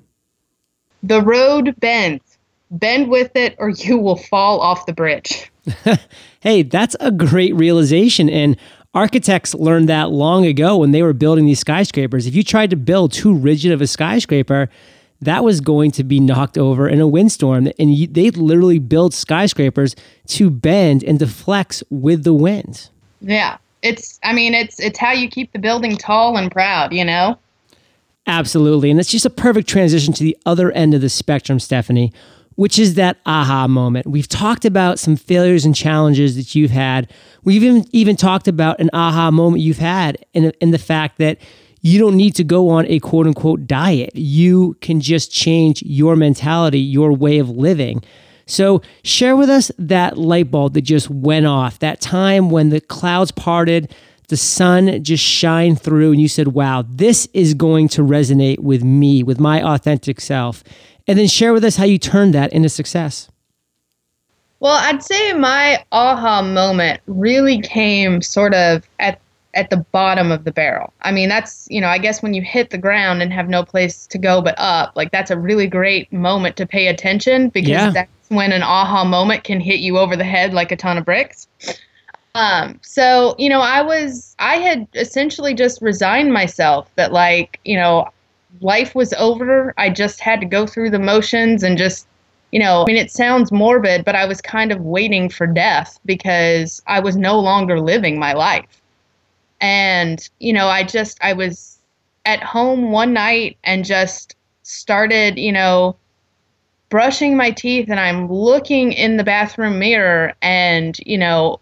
The 1.02 1.22
road 1.22 1.74
bends. 1.78 2.38
Bend 2.72 3.08
with 3.08 3.34
it, 3.34 3.56
or 3.58 3.70
you 3.70 3.98
will 3.98 4.16
fall 4.16 4.60
off 4.60 4.86
the 4.86 4.92
bridge. 4.92 5.50
hey, 6.40 6.62
that's 6.62 6.94
a 7.00 7.10
great 7.10 7.54
realization. 7.56 8.28
And 8.30 8.56
architects 8.94 9.54
learned 9.54 9.88
that 9.88 10.10
long 10.10 10.46
ago 10.46 10.76
when 10.76 10.92
they 10.92 11.02
were 11.02 11.12
building 11.12 11.46
these 11.46 11.58
skyscrapers. 11.58 12.26
If 12.26 12.34
you 12.34 12.44
tried 12.44 12.70
to 12.70 12.76
build 12.76 13.12
too 13.12 13.34
rigid 13.34 13.72
of 13.72 13.80
a 13.80 13.86
skyscraper, 13.86 14.68
that 15.20 15.44
was 15.44 15.60
going 15.60 15.90
to 15.92 16.04
be 16.04 16.18
knocked 16.18 16.56
over 16.56 16.88
in 16.88 17.00
a 17.00 17.06
windstorm. 17.06 17.68
And 17.78 17.94
you, 17.94 18.06
they 18.06 18.30
literally 18.30 18.78
built 18.78 19.12
skyscrapers 19.12 19.94
to 20.28 20.50
bend 20.50 21.04
and 21.04 21.18
deflect 21.18 21.82
with 21.90 22.24
the 22.24 22.34
wind. 22.34 22.88
Yeah. 23.20 23.58
It's 23.82 24.18
I 24.22 24.32
mean, 24.32 24.54
it's 24.54 24.78
it's 24.78 24.98
how 24.98 25.12
you 25.12 25.28
keep 25.28 25.52
the 25.52 25.58
building 25.58 25.96
tall 25.96 26.36
and 26.36 26.50
proud, 26.50 26.92
you 26.92 27.04
know? 27.04 27.38
Absolutely. 28.26 28.90
And 28.90 29.00
it's 29.00 29.10
just 29.10 29.26
a 29.26 29.30
perfect 29.30 29.68
transition 29.68 30.12
to 30.14 30.22
the 30.22 30.36
other 30.46 30.70
end 30.72 30.94
of 30.94 31.00
the 31.00 31.08
spectrum, 31.08 31.58
Stephanie, 31.58 32.12
which 32.56 32.78
is 32.78 32.94
that 32.94 33.16
aha 33.24 33.66
moment. 33.66 34.06
We've 34.06 34.28
talked 34.28 34.64
about 34.64 34.98
some 34.98 35.16
failures 35.16 35.64
and 35.64 35.74
challenges 35.74 36.36
that 36.36 36.54
you've 36.54 36.70
had. 36.70 37.10
We've 37.42 37.62
even, 37.64 37.86
even 37.92 38.16
talked 38.16 38.48
about 38.48 38.78
an 38.80 38.90
aha 38.92 39.30
moment 39.30 39.62
you've 39.62 39.78
had 39.78 40.18
in, 40.34 40.52
in 40.60 40.70
the 40.70 40.78
fact 40.78 41.16
that 41.18 41.38
you 41.80 41.98
don't 41.98 42.16
need 42.16 42.34
to 42.36 42.44
go 42.44 42.68
on 42.68 42.86
a 42.86 42.98
quote 43.00 43.26
unquote 43.26 43.66
diet. 43.66 44.14
You 44.14 44.76
can 44.80 45.00
just 45.00 45.32
change 45.32 45.82
your 45.82 46.16
mentality, 46.16 46.80
your 46.80 47.12
way 47.12 47.38
of 47.38 47.50
living. 47.50 48.02
So, 48.46 48.82
share 49.04 49.36
with 49.36 49.48
us 49.48 49.70
that 49.78 50.18
light 50.18 50.50
bulb 50.50 50.74
that 50.74 50.82
just 50.82 51.08
went 51.08 51.46
off, 51.46 51.78
that 51.78 52.00
time 52.00 52.50
when 52.50 52.70
the 52.70 52.80
clouds 52.80 53.30
parted, 53.30 53.94
the 54.28 54.36
sun 54.36 55.04
just 55.04 55.22
shined 55.22 55.80
through, 55.80 56.12
and 56.12 56.20
you 56.20 56.28
said, 56.28 56.48
Wow, 56.48 56.84
this 56.88 57.28
is 57.32 57.54
going 57.54 57.88
to 57.88 58.02
resonate 58.02 58.58
with 58.58 58.82
me, 58.82 59.22
with 59.22 59.38
my 59.38 59.62
authentic 59.62 60.20
self. 60.20 60.64
And 61.06 61.18
then 61.18 61.28
share 61.28 61.52
with 61.52 61.64
us 61.64 61.76
how 61.76 61.84
you 61.84 61.98
turned 61.98 62.34
that 62.34 62.52
into 62.52 62.68
success. 62.68 63.28
Well, 64.60 64.74
I'd 64.74 65.02
say 65.02 65.32
my 65.32 65.84
aha 65.90 66.42
moment 66.42 67.00
really 67.06 67.60
came 67.60 68.20
sort 68.20 68.52
of 68.52 68.86
at 68.98 69.18
at 69.54 69.70
the 69.70 69.78
bottom 69.78 70.30
of 70.30 70.44
the 70.44 70.52
barrel. 70.52 70.92
I 71.02 71.10
mean, 71.12 71.28
that's, 71.28 71.66
you 71.70 71.80
know, 71.80 71.88
I 71.88 71.98
guess 71.98 72.22
when 72.22 72.34
you 72.34 72.42
hit 72.42 72.70
the 72.70 72.78
ground 72.78 73.22
and 73.22 73.32
have 73.32 73.48
no 73.48 73.64
place 73.64 74.06
to 74.08 74.18
go 74.18 74.40
but 74.40 74.54
up, 74.58 74.92
like 74.94 75.10
that's 75.10 75.30
a 75.30 75.38
really 75.38 75.66
great 75.66 76.12
moment 76.12 76.56
to 76.56 76.66
pay 76.66 76.86
attention 76.86 77.48
because 77.48 77.68
yeah. 77.68 77.90
that's 77.90 78.10
when 78.28 78.52
an 78.52 78.62
aha 78.62 79.04
moment 79.04 79.44
can 79.44 79.60
hit 79.60 79.80
you 79.80 79.98
over 79.98 80.16
the 80.16 80.24
head 80.24 80.54
like 80.54 80.70
a 80.70 80.76
ton 80.76 80.98
of 80.98 81.04
bricks. 81.04 81.48
Um, 82.34 82.78
so, 82.82 83.34
you 83.38 83.48
know, 83.48 83.60
I 83.60 83.82
was, 83.82 84.36
I 84.38 84.56
had 84.56 84.86
essentially 84.94 85.52
just 85.52 85.82
resigned 85.82 86.32
myself 86.32 86.88
that, 86.94 87.12
like, 87.12 87.58
you 87.64 87.76
know, 87.76 88.08
life 88.60 88.94
was 88.94 89.12
over. 89.14 89.74
I 89.78 89.90
just 89.90 90.20
had 90.20 90.40
to 90.40 90.46
go 90.46 90.64
through 90.66 90.90
the 90.90 91.00
motions 91.00 91.64
and 91.64 91.76
just, 91.76 92.06
you 92.52 92.60
know, 92.60 92.82
I 92.82 92.86
mean, 92.86 92.96
it 92.96 93.10
sounds 93.10 93.50
morbid, 93.50 94.04
but 94.04 94.14
I 94.14 94.26
was 94.26 94.40
kind 94.40 94.70
of 94.70 94.80
waiting 94.80 95.28
for 95.28 95.46
death 95.46 95.98
because 96.04 96.82
I 96.86 97.00
was 97.00 97.16
no 97.16 97.38
longer 97.40 97.80
living 97.80 98.18
my 98.18 98.32
life. 98.32 98.79
And, 99.60 100.26
you 100.38 100.52
know, 100.52 100.68
I 100.68 100.84
just, 100.84 101.18
I 101.20 101.32
was 101.32 101.78
at 102.24 102.42
home 102.42 102.92
one 102.92 103.12
night 103.12 103.58
and 103.64 103.84
just 103.84 104.36
started, 104.62 105.38
you 105.38 105.52
know, 105.52 105.96
brushing 106.88 107.36
my 107.36 107.50
teeth 107.50 107.88
and 107.88 108.00
I'm 108.00 108.30
looking 108.30 108.92
in 108.92 109.16
the 109.16 109.24
bathroom 109.24 109.78
mirror 109.78 110.34
and, 110.42 110.98
you 111.06 111.18
know, 111.18 111.60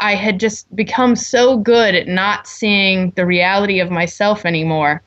I 0.00 0.16
had 0.16 0.40
just 0.40 0.74
become 0.74 1.14
so 1.14 1.56
good 1.58 1.94
at 1.94 2.08
not 2.08 2.48
seeing 2.48 3.12
the 3.14 3.24
reality 3.24 3.78
of 3.78 3.90
myself 3.90 4.44
anymore 4.44 5.02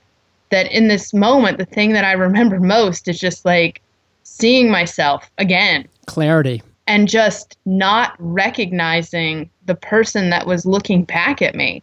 that 0.51 0.71
in 0.71 0.87
this 0.87 1.13
moment, 1.13 1.57
the 1.57 1.65
thing 1.65 1.91
that 1.93 2.05
I 2.05 2.13
remember 2.13 2.59
most 2.61 3.07
is 3.07 3.19
just 3.19 3.43
like 3.43 3.81
seeing 4.23 4.71
myself 4.71 5.29
again. 5.37 5.87
Clarity. 6.05 6.63
And 6.87 7.07
just 7.07 7.57
not 7.65 8.15
recognizing 8.19 9.49
the 9.65 9.75
person 9.75 10.29
that 10.29 10.45
was 10.45 10.65
looking 10.65 11.03
back 11.03 11.41
at 11.41 11.55
me. 11.55 11.81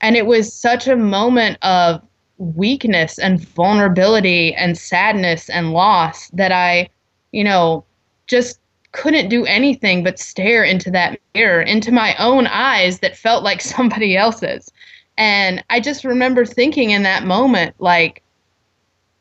And 0.00 0.16
it 0.16 0.26
was 0.26 0.52
such 0.52 0.86
a 0.86 0.96
moment 0.96 1.58
of 1.62 2.02
weakness 2.38 3.18
and 3.18 3.40
vulnerability 3.40 4.54
and 4.54 4.76
sadness 4.76 5.48
and 5.48 5.72
loss 5.72 6.28
that 6.30 6.52
I, 6.52 6.88
you 7.32 7.44
know, 7.44 7.84
just 8.26 8.60
couldn't 8.92 9.28
do 9.28 9.44
anything 9.46 10.02
but 10.02 10.18
stare 10.18 10.64
into 10.64 10.90
that 10.90 11.18
mirror, 11.34 11.60
into 11.60 11.92
my 11.92 12.14
own 12.18 12.46
eyes 12.46 13.00
that 13.00 13.16
felt 13.16 13.44
like 13.44 13.60
somebody 13.76 14.16
else's. 14.16 14.70
And 15.18 15.64
I 15.70 15.80
just 15.80 16.04
remember 16.04 16.44
thinking 16.44 16.90
in 16.90 17.02
that 17.04 17.24
moment, 17.24 17.74
like, 17.78 18.22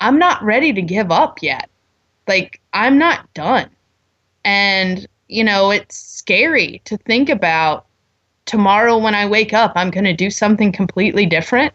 I'm 0.01 0.20
not 0.20 0.44
ready 0.44 0.74
to 0.74 0.82
give 0.82 1.12
up 1.12 1.41
yet. 1.41 1.70
Like, 2.27 2.60
I'm 2.74 2.98
not 2.98 3.34
done. 3.34 3.70
And, 4.44 5.08
you 5.27 5.44
know, 5.44 5.72
it's 5.72 5.98
scary 5.98 6.82
to 6.86 6.98
think 6.98 7.29
about 7.29 7.86
tomorrow 8.46 8.98
when 8.98 9.16
I 9.16 9.25
wake 9.25 9.54
up, 9.54 9.74
I'm 9.75 9.92
going 9.92 10.06
to 10.06 10.14
do 10.14 10.30
something 10.30 10.72
completely 10.72 11.25
different. 11.25 11.74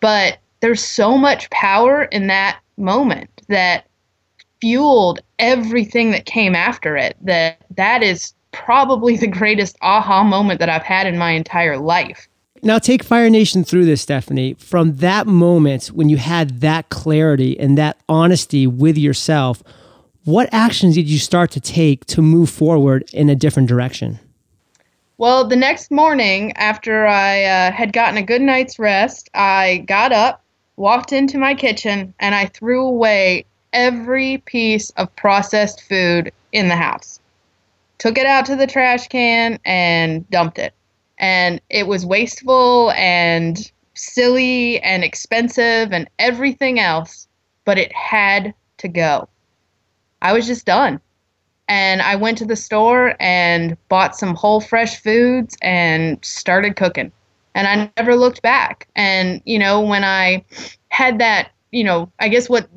But 0.00 0.38
there's 0.60 0.82
so 0.82 1.16
much 1.16 1.48
power 1.50 2.04
in 2.04 2.26
that 2.28 2.60
moment 2.76 3.30
that 3.48 3.86
fueled 4.60 5.20
everything 5.38 6.10
that 6.10 6.26
came 6.26 6.54
after 6.54 6.96
it 6.96 7.16
that 7.22 7.58
that 7.76 8.02
is 8.02 8.34
probably 8.52 9.16
the 9.16 9.26
greatest 9.26 9.76
aha 9.82 10.24
moment 10.24 10.58
that 10.60 10.68
I've 10.68 10.82
had 10.82 11.06
in 11.06 11.18
my 11.18 11.32
entire 11.32 11.78
life. 11.78 12.28
Now, 12.62 12.78
take 12.78 13.04
Fire 13.04 13.30
Nation 13.30 13.62
through 13.62 13.84
this, 13.84 14.02
Stephanie. 14.02 14.54
From 14.54 14.96
that 14.96 15.28
moment 15.28 15.88
when 15.88 16.08
you 16.08 16.16
had 16.16 16.60
that 16.60 16.88
clarity 16.88 17.58
and 17.58 17.78
that 17.78 18.00
honesty 18.08 18.66
with 18.66 18.98
yourself, 18.98 19.62
what 20.24 20.48
actions 20.52 20.96
did 20.96 21.08
you 21.08 21.18
start 21.18 21.52
to 21.52 21.60
take 21.60 22.04
to 22.06 22.20
move 22.20 22.50
forward 22.50 23.08
in 23.12 23.30
a 23.30 23.36
different 23.36 23.68
direction? 23.68 24.18
Well, 25.18 25.48
the 25.48 25.56
next 25.56 25.90
morning, 25.90 26.52
after 26.56 27.04
I 27.04 27.42
uh, 27.42 27.72
had 27.72 27.92
gotten 27.92 28.18
a 28.18 28.22
good 28.22 28.40
night's 28.40 28.78
rest, 28.78 29.28
I 29.34 29.78
got 29.78 30.12
up, 30.12 30.44
walked 30.76 31.12
into 31.12 31.38
my 31.38 31.56
kitchen, 31.56 32.14
and 32.20 32.36
I 32.36 32.46
threw 32.46 32.86
away 32.86 33.44
every 33.72 34.38
piece 34.38 34.90
of 34.90 35.14
processed 35.16 35.82
food 35.82 36.30
in 36.52 36.68
the 36.68 36.76
house. 36.76 37.18
Took 37.98 38.16
it 38.16 38.26
out 38.26 38.46
to 38.46 38.54
the 38.54 38.68
trash 38.68 39.08
can 39.08 39.58
and 39.64 40.28
dumped 40.30 40.60
it. 40.60 40.72
And 41.18 41.60
it 41.68 41.88
was 41.88 42.06
wasteful 42.06 42.92
and 42.92 43.72
silly 43.94 44.80
and 44.82 45.02
expensive 45.02 45.92
and 45.92 46.08
everything 46.20 46.78
else, 46.78 47.26
but 47.64 47.76
it 47.76 47.92
had 47.92 48.54
to 48.76 48.86
go. 48.86 49.28
I 50.22 50.32
was 50.32 50.46
just 50.46 50.64
done 50.64 51.00
and 51.68 52.00
I 52.00 52.16
went 52.16 52.38
to 52.38 52.46
the 52.46 52.56
store 52.56 53.14
and 53.20 53.76
bought 53.88 54.16
some 54.16 54.34
whole 54.34 54.60
fresh 54.60 55.00
foods 55.02 55.56
and 55.62 56.22
started 56.24 56.76
cooking. 56.76 57.12
And 57.54 57.66
I 57.66 57.90
never 57.96 58.16
looked 58.16 58.42
back. 58.42 58.88
And, 58.96 59.42
you 59.44 59.58
know, 59.58 59.80
when 59.80 60.04
I 60.04 60.44
had 60.88 61.18
that, 61.18 61.50
you 61.70 61.84
know, 61.84 62.10
I 62.18 62.28
guess 62.28 62.48
what 62.48 62.68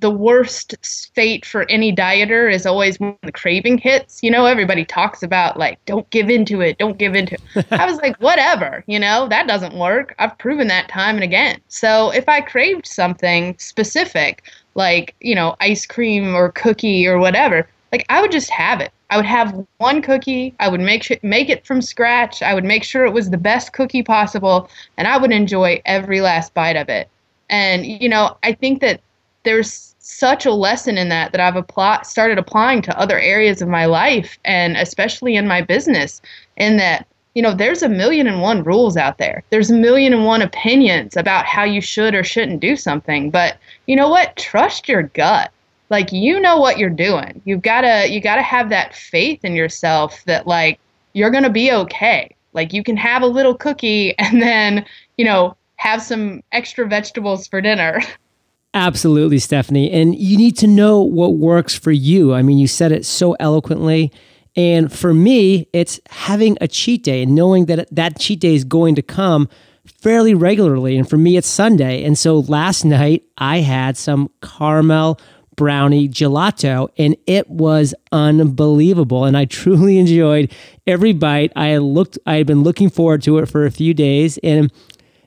the 0.00 0.10
worst 0.10 0.74
fate 1.14 1.44
for 1.44 1.68
any 1.68 1.94
dieter 1.94 2.52
is 2.52 2.64
always 2.64 3.00
when 3.00 3.16
the 3.22 3.32
craving 3.32 3.78
hits. 3.78 4.22
You 4.22 4.30
know, 4.30 4.46
everybody 4.46 4.84
talks 4.84 5.22
about 5.22 5.58
like, 5.58 5.84
don't 5.86 6.08
give 6.10 6.30
into 6.30 6.60
it, 6.60 6.78
don't 6.78 6.98
give 6.98 7.14
into 7.14 7.36
it. 7.54 7.66
I 7.72 7.84
was 7.84 7.98
like, 7.98 8.16
whatever, 8.18 8.84
you 8.86 8.98
know, 8.98 9.28
that 9.28 9.48
doesn't 9.48 9.74
work. 9.74 10.14
I've 10.18 10.38
proven 10.38 10.68
that 10.68 10.88
time 10.88 11.16
and 11.16 11.24
again. 11.24 11.60
So 11.68 12.10
if 12.10 12.28
I 12.28 12.40
craved 12.40 12.86
something 12.86 13.56
specific, 13.58 14.44
like, 14.74 15.14
you 15.20 15.34
know, 15.34 15.56
ice 15.60 15.84
cream 15.84 16.34
or 16.34 16.52
cookie 16.52 17.06
or 17.06 17.18
whatever, 17.18 17.66
like 17.92 18.04
I 18.08 18.20
would 18.20 18.32
just 18.32 18.50
have 18.50 18.80
it. 18.80 18.92
I 19.10 19.16
would 19.16 19.26
have 19.26 19.66
one 19.78 20.02
cookie. 20.02 20.54
I 20.60 20.68
would 20.68 20.80
make 20.80 21.02
sure, 21.02 21.16
make 21.22 21.48
it 21.48 21.66
from 21.66 21.80
scratch. 21.80 22.42
I 22.42 22.54
would 22.54 22.64
make 22.64 22.84
sure 22.84 23.06
it 23.06 23.12
was 23.12 23.30
the 23.30 23.38
best 23.38 23.72
cookie 23.72 24.02
possible, 24.02 24.68
and 24.96 25.08
I 25.08 25.16
would 25.16 25.32
enjoy 25.32 25.80
every 25.86 26.20
last 26.20 26.52
bite 26.54 26.76
of 26.76 26.88
it. 26.88 27.08
And 27.48 27.86
you 27.86 28.08
know, 28.08 28.36
I 28.42 28.52
think 28.52 28.80
that 28.80 29.00
there's 29.44 29.94
such 29.98 30.46
a 30.46 30.52
lesson 30.52 30.98
in 30.98 31.08
that 31.08 31.32
that 31.32 31.40
I've 31.40 31.56
applied 31.56 32.06
started 32.06 32.38
applying 32.38 32.82
to 32.82 32.98
other 32.98 33.18
areas 33.18 33.62
of 33.62 33.68
my 33.68 33.86
life, 33.86 34.38
and 34.44 34.76
especially 34.76 35.36
in 35.36 35.48
my 35.48 35.62
business. 35.62 36.20
In 36.58 36.76
that, 36.76 37.06
you 37.34 37.42
know, 37.42 37.54
there's 37.54 37.82
a 37.82 37.88
million 37.88 38.26
and 38.26 38.42
one 38.42 38.62
rules 38.64 38.96
out 38.96 39.16
there. 39.16 39.42
There's 39.50 39.70
a 39.70 39.76
million 39.76 40.12
and 40.12 40.26
one 40.26 40.42
opinions 40.42 41.16
about 41.16 41.46
how 41.46 41.64
you 41.64 41.80
should 41.80 42.14
or 42.14 42.24
shouldn't 42.24 42.60
do 42.60 42.76
something. 42.76 43.30
But 43.30 43.56
you 43.86 43.96
know 43.96 44.08
what? 44.08 44.36
Trust 44.36 44.88
your 44.88 45.04
gut 45.04 45.50
like 45.90 46.12
you 46.12 46.40
know 46.40 46.58
what 46.58 46.78
you're 46.78 46.90
doing. 46.90 47.40
You've 47.44 47.62
got 47.62 47.82
to 47.82 48.08
you 48.10 48.20
got 48.20 48.36
to 48.36 48.42
have 48.42 48.68
that 48.70 48.94
faith 48.94 49.44
in 49.44 49.54
yourself 49.54 50.22
that 50.26 50.46
like 50.46 50.78
you're 51.12 51.30
going 51.30 51.44
to 51.44 51.50
be 51.50 51.72
okay. 51.72 52.34
Like 52.52 52.72
you 52.72 52.82
can 52.82 52.96
have 52.96 53.22
a 53.22 53.26
little 53.26 53.54
cookie 53.54 54.16
and 54.18 54.40
then, 54.42 54.84
you 55.16 55.24
know, 55.24 55.56
have 55.76 56.02
some 56.02 56.42
extra 56.52 56.86
vegetables 56.86 57.46
for 57.46 57.60
dinner. 57.60 58.00
Absolutely, 58.74 59.38
Stephanie. 59.38 59.90
And 59.90 60.14
you 60.14 60.36
need 60.36 60.56
to 60.58 60.66
know 60.66 61.00
what 61.00 61.36
works 61.36 61.74
for 61.74 61.90
you. 61.90 62.34
I 62.34 62.42
mean, 62.42 62.58
you 62.58 62.68
said 62.68 62.92
it 62.92 63.06
so 63.06 63.34
eloquently. 63.40 64.12
And 64.56 64.92
for 64.92 65.14
me, 65.14 65.68
it's 65.72 65.98
having 66.10 66.58
a 66.60 66.68
cheat 66.68 67.02
day 67.02 67.22
and 67.22 67.34
knowing 67.34 67.66
that 67.66 67.88
that 67.94 68.18
cheat 68.18 68.40
day 68.40 68.54
is 68.54 68.64
going 68.64 68.94
to 68.96 69.02
come 69.02 69.48
fairly 69.86 70.34
regularly. 70.34 70.98
And 70.98 71.08
for 71.08 71.16
me, 71.16 71.36
it's 71.36 71.48
Sunday. 71.48 72.04
And 72.04 72.18
so 72.18 72.40
last 72.40 72.84
night, 72.84 73.22
I 73.38 73.58
had 73.58 73.96
some 73.96 74.30
caramel 74.42 75.18
brownie 75.58 76.08
gelato 76.08 76.88
and 76.96 77.16
it 77.26 77.50
was 77.50 77.92
unbelievable 78.12 79.24
and 79.24 79.36
I 79.36 79.44
truly 79.44 79.98
enjoyed 80.04 80.50
every 80.86 81.12
bite. 81.12 81.52
I 81.56 81.76
looked 81.76 82.18
I 82.24 82.36
had 82.36 82.46
been 82.46 82.62
looking 82.62 82.88
forward 82.88 83.22
to 83.24 83.38
it 83.38 83.46
for 83.46 83.66
a 83.66 83.70
few 83.70 83.92
days 83.92 84.38
and 84.38 84.72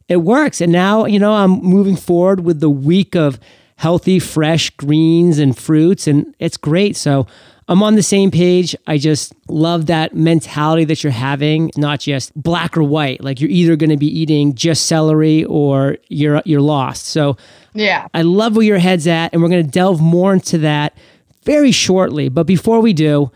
it 0.07 0.17
works. 0.17 0.61
And 0.61 0.71
now, 0.71 1.05
you 1.05 1.19
know, 1.19 1.33
I'm 1.33 1.51
moving 1.61 1.95
forward 1.95 2.41
with 2.41 2.59
the 2.59 2.69
week 2.69 3.15
of 3.15 3.39
healthy, 3.77 4.19
fresh 4.19 4.69
greens 4.71 5.39
and 5.39 5.57
fruits, 5.57 6.05
and 6.05 6.35
it's 6.39 6.57
great. 6.57 6.95
So 6.95 7.27
I'm 7.67 7.81
on 7.81 7.95
the 7.95 8.03
same 8.03 8.29
page. 8.29 8.75
I 8.87 8.97
just 8.97 9.33
love 9.47 9.85
that 9.85 10.13
mentality 10.13 10.83
that 10.85 11.03
you're 11.03 11.11
having, 11.11 11.71
not 11.77 12.01
just 12.01 12.33
black 12.35 12.77
or 12.77 12.83
white. 12.83 13.23
Like 13.23 13.39
you're 13.39 13.49
either 13.49 13.75
going 13.75 13.89
to 13.89 13.97
be 13.97 14.07
eating 14.07 14.53
just 14.53 14.87
celery 14.87 15.45
or 15.45 15.97
you're 16.09 16.41
you're 16.45 16.61
lost. 16.61 17.05
So 17.05 17.37
yeah, 17.73 18.07
I 18.13 18.21
love 18.21 18.55
where 18.55 18.65
your 18.65 18.79
head's 18.79 19.07
at, 19.07 19.33
and 19.33 19.41
we're 19.41 19.49
going 19.49 19.65
to 19.65 19.71
delve 19.71 20.01
more 20.01 20.33
into 20.33 20.57
that 20.59 20.97
very 21.43 21.71
shortly. 21.71 22.29
But 22.29 22.45
before 22.45 22.79
we 22.81 22.93
do, 22.93 23.31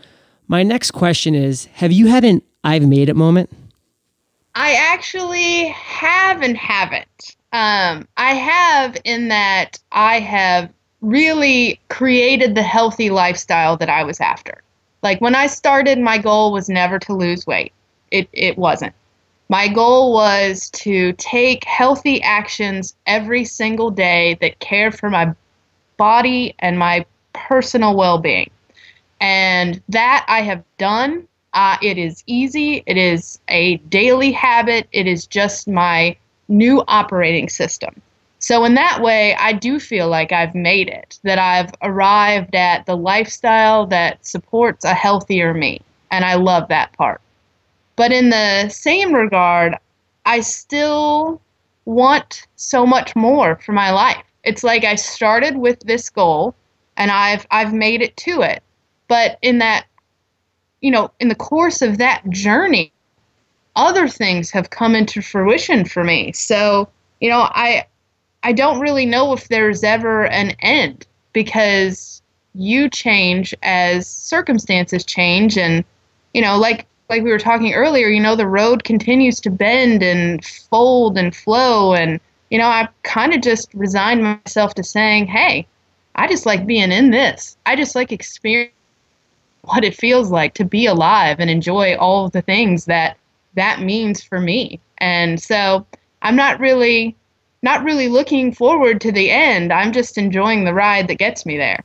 my 0.48 0.62
next 0.62 0.92
question 0.92 1.34
is: 1.34 1.66
Have 1.74 1.92
you 1.92 2.06
had 2.06 2.24
an 2.24 2.42
"I've 2.64 2.86
made 2.86 3.08
it" 3.08 3.16
moment? 3.16 3.50
I 4.54 4.74
actually 4.74 5.68
have 5.68 6.40
and 6.40 6.56
haven't. 6.56 7.36
Um, 7.52 8.08
I 8.16 8.34
have 8.34 8.96
in 9.04 9.28
that 9.28 9.78
I 9.92 10.20
have 10.20 10.70
really 11.00 11.78
created 11.88 12.54
the 12.54 12.62
healthy 12.62 13.10
lifestyle 13.10 13.76
that 13.76 13.88
I 13.88 14.02
was 14.02 14.20
after. 14.20 14.62
Like 15.02 15.20
when 15.20 15.34
I 15.34 15.46
started, 15.46 15.98
my 15.98 16.18
goal 16.18 16.52
was 16.52 16.68
never 16.68 16.98
to 17.00 17.14
lose 17.14 17.46
weight. 17.46 17.72
It, 18.10 18.28
it 18.32 18.58
wasn't. 18.58 18.94
My 19.48 19.68
goal 19.68 20.12
was 20.12 20.70
to 20.70 21.12
take 21.14 21.64
healthy 21.64 22.20
actions 22.22 22.96
every 23.06 23.44
single 23.44 23.90
day 23.90 24.36
that 24.40 24.58
care 24.58 24.90
for 24.90 25.08
my 25.08 25.34
body 25.96 26.54
and 26.58 26.78
my 26.78 27.06
personal 27.32 27.96
well 27.96 28.18
being. 28.18 28.50
And 29.20 29.80
that 29.88 30.24
I 30.28 30.42
have 30.42 30.64
done 30.78 31.26
uh, 31.56 31.78
it 31.80 31.96
is 31.96 32.22
easy. 32.26 32.82
It 32.84 32.98
is 32.98 33.40
a 33.48 33.78
daily 33.88 34.30
habit. 34.30 34.88
It 34.92 35.06
is 35.06 35.26
just 35.26 35.66
my 35.66 36.14
new 36.48 36.84
operating 36.86 37.48
system. 37.48 38.00
So, 38.40 38.64
in 38.64 38.74
that 38.74 39.00
way, 39.00 39.34
I 39.36 39.54
do 39.54 39.80
feel 39.80 40.08
like 40.08 40.32
I've 40.32 40.54
made 40.54 40.88
it, 40.88 41.18
that 41.22 41.38
I've 41.38 41.72
arrived 41.82 42.54
at 42.54 42.84
the 42.84 42.94
lifestyle 42.94 43.86
that 43.86 44.24
supports 44.24 44.84
a 44.84 44.92
healthier 44.92 45.54
me. 45.54 45.80
And 46.10 46.26
I 46.26 46.34
love 46.34 46.68
that 46.68 46.92
part. 46.92 47.22
But 47.96 48.12
in 48.12 48.30
the 48.30 48.68
same 48.68 49.14
regard, 49.14 49.74
I 50.26 50.40
still 50.40 51.40
want 51.86 52.46
so 52.56 52.86
much 52.86 53.16
more 53.16 53.56
for 53.56 53.72
my 53.72 53.90
life. 53.90 54.22
It's 54.44 54.62
like 54.62 54.84
I 54.84 54.94
started 54.94 55.56
with 55.56 55.80
this 55.80 56.10
goal 56.10 56.54
and 56.96 57.10
I've 57.10 57.46
I've 57.50 57.72
made 57.72 58.02
it 58.02 58.16
to 58.18 58.42
it. 58.42 58.62
But 59.08 59.38
in 59.42 59.58
that 59.58 59.86
you 60.80 60.90
know, 60.90 61.10
in 61.20 61.28
the 61.28 61.34
course 61.34 61.82
of 61.82 61.98
that 61.98 62.28
journey, 62.30 62.92
other 63.76 64.08
things 64.08 64.50
have 64.50 64.70
come 64.70 64.94
into 64.94 65.22
fruition 65.22 65.84
for 65.84 66.04
me. 66.04 66.32
So, 66.32 66.88
you 67.20 67.30
know, 67.30 67.48
I 67.50 67.86
I 68.42 68.52
don't 68.52 68.80
really 68.80 69.06
know 69.06 69.32
if 69.32 69.48
there's 69.48 69.82
ever 69.82 70.26
an 70.26 70.50
end 70.60 71.06
because 71.32 72.22
you 72.54 72.88
change 72.88 73.54
as 73.62 74.06
circumstances 74.06 75.04
change 75.04 75.58
and 75.58 75.84
you 76.34 76.42
know, 76.42 76.58
like 76.58 76.86
like 77.08 77.22
we 77.22 77.30
were 77.30 77.38
talking 77.38 77.72
earlier, 77.74 78.08
you 78.08 78.20
know, 78.20 78.36
the 78.36 78.46
road 78.46 78.84
continues 78.84 79.40
to 79.40 79.50
bend 79.50 80.02
and 80.02 80.44
fold 80.44 81.16
and 81.16 81.34
flow 81.34 81.94
and 81.94 82.20
you 82.50 82.58
know, 82.58 82.68
I 82.68 82.88
kind 83.02 83.34
of 83.34 83.42
just 83.42 83.74
resigned 83.74 84.22
myself 84.22 84.74
to 84.74 84.84
saying, 84.84 85.26
"Hey, 85.26 85.66
I 86.14 86.28
just 86.28 86.46
like 86.46 86.66
being 86.66 86.92
in 86.92 87.10
this. 87.10 87.56
I 87.66 87.76
just 87.76 87.94
like 87.94 88.12
experiencing 88.12 88.72
what 89.62 89.84
it 89.84 89.96
feels 89.96 90.30
like 90.30 90.54
to 90.54 90.64
be 90.64 90.86
alive 90.86 91.40
and 91.40 91.50
enjoy 91.50 91.96
all 91.96 92.26
of 92.26 92.32
the 92.32 92.42
things 92.42 92.84
that 92.86 93.16
that 93.54 93.80
means 93.80 94.22
for 94.22 94.40
me. 94.40 94.80
And 94.98 95.42
so 95.42 95.86
I'm 96.22 96.36
not 96.36 96.60
really 96.60 97.16
not 97.62 97.82
really 97.84 98.08
looking 98.08 98.52
forward 98.52 99.00
to 99.00 99.12
the 99.12 99.30
end. 99.30 99.72
I'm 99.72 99.92
just 99.92 100.18
enjoying 100.18 100.64
the 100.64 100.74
ride 100.74 101.08
that 101.08 101.16
gets 101.18 101.44
me 101.44 101.56
there. 101.56 101.82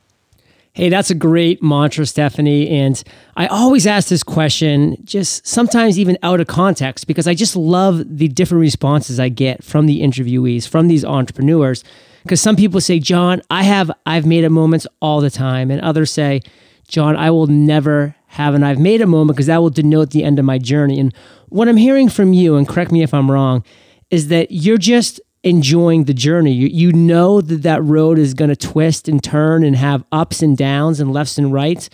Hey, 0.73 0.88
that's 0.88 1.10
a 1.10 1.15
great 1.15 1.62
mantra, 1.62 2.05
Stephanie. 2.05 2.69
And 2.69 3.03
I 3.36 3.47
always 3.47 3.86
ask 3.86 4.07
this 4.07 4.23
question, 4.23 4.95
just 5.03 5.45
sometimes 5.45 5.99
even 5.99 6.17
out 6.23 6.39
of 6.39 6.47
context, 6.47 7.07
because 7.07 7.27
I 7.27 7.34
just 7.34 7.57
love 7.57 8.03
the 8.17 8.29
different 8.29 8.62
responses 8.62 9.19
I 9.19 9.27
get 9.27 9.65
from 9.65 9.86
the 9.86 10.01
interviewees, 10.01 10.65
from 10.67 10.88
these 10.88 11.03
entrepreneurs. 11.03 11.84
Because 12.23 12.39
some 12.39 12.55
people 12.55 12.79
say, 12.79 12.99
John, 12.99 13.41
I 13.49 13.63
have 13.63 13.91
I've 14.05 14.25
made 14.25 14.45
a 14.45 14.49
moments 14.49 14.88
all 15.01 15.19
the 15.19 15.29
time, 15.29 15.71
and 15.71 15.81
others 15.81 16.12
say, 16.12 16.41
John, 16.88 17.17
I 17.17 17.31
will 17.31 17.47
never 17.47 18.15
have 18.27 18.53
an 18.53 18.63
I've 18.63 18.79
made 18.79 19.01
a 19.01 19.07
moment 19.07 19.36
because 19.36 19.47
that 19.47 19.62
will 19.62 19.69
denote 19.69 20.12
the 20.12 20.23
end 20.23 20.39
of 20.39 20.45
my 20.45 20.57
journey. 20.57 21.01
And 21.01 21.13
what 21.49 21.67
I'm 21.67 21.77
hearing 21.77 22.07
from 22.07 22.31
you, 22.31 22.55
and 22.55 22.65
correct 22.65 22.93
me 22.93 23.03
if 23.03 23.13
I'm 23.13 23.29
wrong, 23.29 23.65
is 24.10 24.29
that 24.29 24.51
you're 24.51 24.77
just 24.77 25.19
enjoying 25.43 26.06
the 26.06 26.13
journey. 26.13 26.51
You, 26.51 26.67
you 26.67 26.91
know 26.91 27.41
that 27.41 27.63
that 27.63 27.84
road 27.84 28.19
is 28.19 28.34
going 28.34 28.49
to 28.49 28.56
twist 28.56 29.08
and 29.08 29.23
turn 29.23 29.63
and 29.63 29.75
have 29.75 30.04
ups 30.12 30.41
and 30.41 30.58
downs 30.58 30.99
and 30.99 31.12
lefts 31.12 31.38
and 31.38 31.51
rights. 31.51 31.89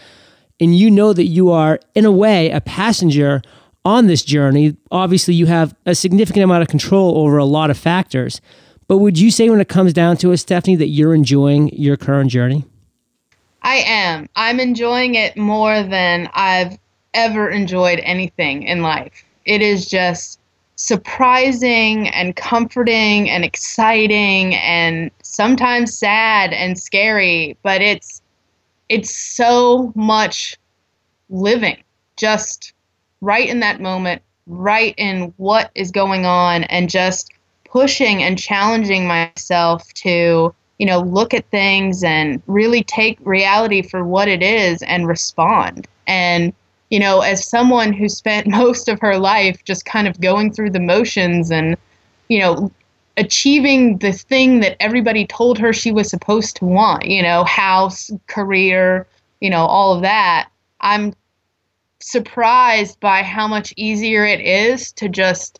And 0.59 0.75
you 0.75 0.89
know 0.89 1.13
that 1.13 1.25
you 1.25 1.49
are, 1.51 1.79
in 1.95 2.05
a 2.05 2.11
way, 2.11 2.49
a 2.49 2.61
passenger 2.61 3.41
on 3.85 4.07
this 4.07 4.23
journey. 4.23 4.75
Obviously, 4.91 5.33
you 5.33 5.45
have 5.45 5.75
a 5.85 5.95
significant 5.95 6.43
amount 6.43 6.63
of 6.63 6.67
control 6.67 7.17
over 7.19 7.37
a 7.37 7.45
lot 7.45 7.69
of 7.69 7.77
factors. 7.77 8.41
But 8.87 8.97
would 8.97 9.19
you 9.19 9.31
say, 9.31 9.49
when 9.49 9.61
it 9.61 9.69
comes 9.69 9.93
down 9.93 10.17
to 10.17 10.31
it, 10.31 10.37
Stephanie, 10.37 10.75
that 10.77 10.87
you're 10.87 11.13
enjoying 11.13 11.69
your 11.69 11.97
current 11.97 12.31
journey? 12.31 12.65
I 13.61 13.83
am. 13.85 14.29
I'm 14.35 14.59
enjoying 14.59 15.15
it 15.15 15.37
more 15.37 15.83
than 15.83 16.29
I've 16.33 16.77
ever 17.13 17.49
enjoyed 17.49 17.99
anything 17.99 18.63
in 18.63 18.81
life. 18.81 19.25
It 19.45 19.61
is 19.61 19.87
just 19.87 20.39
surprising 20.77 22.07
and 22.09 22.35
comforting 22.35 23.29
and 23.29 23.43
exciting 23.43 24.55
and 24.55 25.11
sometimes 25.23 25.97
sad 25.97 26.53
and 26.53 26.79
scary, 26.79 27.57
but 27.63 27.81
it's 27.81 28.21
it's 28.89 29.13
so 29.13 29.91
much 29.95 30.55
living 31.29 31.83
just 32.15 32.73
right 33.19 33.49
in 33.49 33.59
that 33.59 33.81
moment, 33.81 34.21
right 34.45 34.95
in 34.97 35.33
what 35.37 35.71
is 35.75 35.91
going 35.91 36.25
on 36.25 36.63
and 36.65 36.89
just 36.89 37.31
pushing 37.65 38.23
and 38.23 38.39
challenging 38.39 39.05
myself 39.05 39.93
to 39.93 40.53
you 40.77 40.85
know, 40.85 40.99
look 40.99 41.33
at 41.33 41.49
things 41.49 42.03
and 42.03 42.41
really 42.45 42.83
take 42.83 43.17
reality 43.23 43.81
for 43.81 44.05
what 44.05 44.27
it 44.27 44.43
is 44.43 44.81
and 44.83 45.07
respond. 45.07 45.87
And, 46.05 46.53
you 46.89 46.99
know, 46.99 47.21
as 47.21 47.47
someone 47.47 47.93
who 47.93 48.09
spent 48.09 48.47
most 48.61 48.87
of 48.87 48.99
her 49.01 49.17
life 49.17 49.63
just 49.63 49.85
kind 49.85 50.07
of 50.07 50.19
going 50.21 50.51
through 50.51 50.71
the 50.71 50.79
motions 50.79 51.51
and, 51.51 51.77
you 52.29 52.39
know, 52.39 52.71
achieving 53.17 53.97
the 53.97 54.11
thing 54.11 54.59
that 54.59 54.77
everybody 54.79 55.25
told 55.25 55.57
her 55.57 55.73
she 55.73 55.91
was 55.91 56.09
supposed 56.09 56.55
to 56.55 56.65
want, 56.65 57.05
you 57.05 57.21
know, 57.21 57.43
house, 57.45 58.11
career, 58.27 59.07
you 59.41 59.49
know, 59.49 59.65
all 59.65 59.93
of 59.93 60.01
that, 60.01 60.49
I'm 60.81 61.13
surprised 61.99 62.99
by 62.99 63.23
how 63.23 63.47
much 63.47 63.73
easier 63.75 64.25
it 64.25 64.39
is 64.39 64.91
to 64.93 65.09
just 65.09 65.59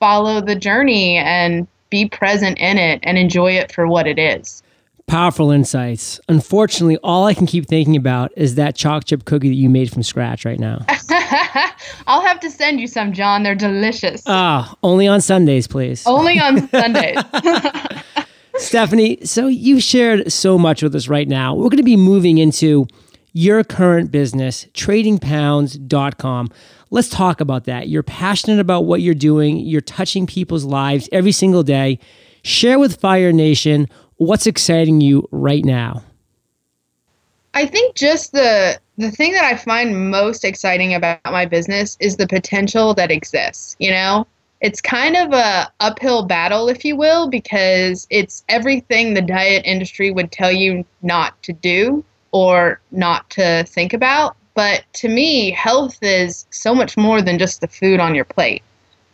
follow 0.00 0.40
the 0.40 0.56
journey 0.56 1.16
and 1.18 1.68
be 1.90 2.08
present 2.08 2.58
in 2.58 2.78
it 2.78 3.00
and 3.02 3.16
enjoy 3.16 3.52
it 3.52 3.70
for 3.70 3.86
what 3.86 4.06
it 4.06 4.18
is. 4.18 4.63
Powerful 5.06 5.50
insights. 5.50 6.18
Unfortunately, 6.28 6.96
all 7.04 7.26
I 7.26 7.34
can 7.34 7.46
keep 7.46 7.66
thinking 7.66 7.94
about 7.94 8.32
is 8.36 8.54
that 8.54 8.74
choc 8.74 9.04
chip 9.04 9.26
cookie 9.26 9.48
that 9.48 9.54
you 9.54 9.68
made 9.68 9.92
from 9.92 10.02
scratch 10.02 10.44
right 10.44 10.58
now. 10.58 10.84
I'll 12.06 12.22
have 12.22 12.40
to 12.40 12.50
send 12.50 12.80
you 12.80 12.86
some, 12.86 13.12
John. 13.12 13.42
They're 13.42 13.54
delicious. 13.54 14.22
Ah, 14.26 14.74
only 14.82 15.06
on 15.06 15.20
Sundays, 15.20 15.66
please. 15.66 16.06
Only 16.06 16.38
on 16.40 16.68
Sundays. 16.70 17.18
Stephanie, 18.56 19.18
so 19.24 19.46
you've 19.46 19.82
shared 19.82 20.32
so 20.32 20.56
much 20.56 20.82
with 20.82 20.94
us 20.94 21.06
right 21.08 21.28
now. 21.28 21.54
We're 21.54 21.64
going 21.68 21.76
to 21.78 21.82
be 21.82 21.96
moving 21.96 22.38
into 22.38 22.86
your 23.32 23.62
current 23.64 24.10
business, 24.10 24.66
tradingpounds.com. 24.74 26.50
Let's 26.90 27.08
talk 27.08 27.40
about 27.40 27.64
that. 27.64 27.88
You're 27.88 28.04
passionate 28.04 28.60
about 28.60 28.82
what 28.84 29.02
you're 29.02 29.14
doing, 29.14 29.58
you're 29.58 29.80
touching 29.80 30.26
people's 30.26 30.64
lives 30.64 31.08
every 31.12 31.32
single 31.32 31.62
day. 31.62 31.98
Share 32.44 32.78
with 32.78 33.00
Fire 33.00 33.32
Nation 33.32 33.88
what's 34.16 34.46
exciting 34.46 35.00
you 35.00 35.28
right 35.30 35.64
now. 35.64 36.02
I 37.54 37.66
think 37.66 37.94
just 37.94 38.32
the 38.32 38.78
the 38.96 39.10
thing 39.10 39.32
that 39.32 39.44
I 39.44 39.56
find 39.56 40.10
most 40.10 40.44
exciting 40.44 40.94
about 40.94 41.20
my 41.24 41.46
business 41.46 41.96
is 42.00 42.16
the 42.16 42.28
potential 42.28 42.94
that 42.94 43.10
exists, 43.10 43.74
you 43.78 43.90
know? 43.90 44.26
It's 44.60 44.80
kind 44.80 45.16
of 45.16 45.32
a 45.32 45.70
uphill 45.80 46.24
battle 46.24 46.68
if 46.68 46.84
you 46.84 46.96
will 46.96 47.28
because 47.28 48.06
it's 48.08 48.44
everything 48.48 49.12
the 49.12 49.20
diet 49.20 49.62
industry 49.66 50.10
would 50.10 50.30
tell 50.30 50.52
you 50.52 50.84
not 51.02 51.40
to 51.42 51.52
do 51.52 52.04
or 52.30 52.80
not 52.92 53.28
to 53.30 53.64
think 53.64 53.92
about, 53.92 54.36
but 54.54 54.84
to 54.94 55.08
me, 55.08 55.50
health 55.50 55.98
is 56.02 56.46
so 56.50 56.74
much 56.74 56.96
more 56.96 57.20
than 57.20 57.38
just 57.38 57.60
the 57.60 57.68
food 57.68 58.00
on 58.00 58.14
your 58.14 58.24
plate. 58.24 58.62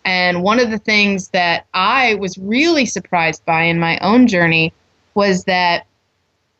And 0.04 0.42
one 0.42 0.60
of 0.60 0.70
the 0.70 0.78
things 0.78 1.28
that 1.28 1.66
I 1.74 2.14
was 2.14 2.38
really 2.38 2.86
surprised 2.86 3.44
by 3.44 3.64
in 3.64 3.78
my 3.78 3.98
own 3.98 4.26
journey 4.26 4.72
was 5.20 5.44
that 5.44 5.87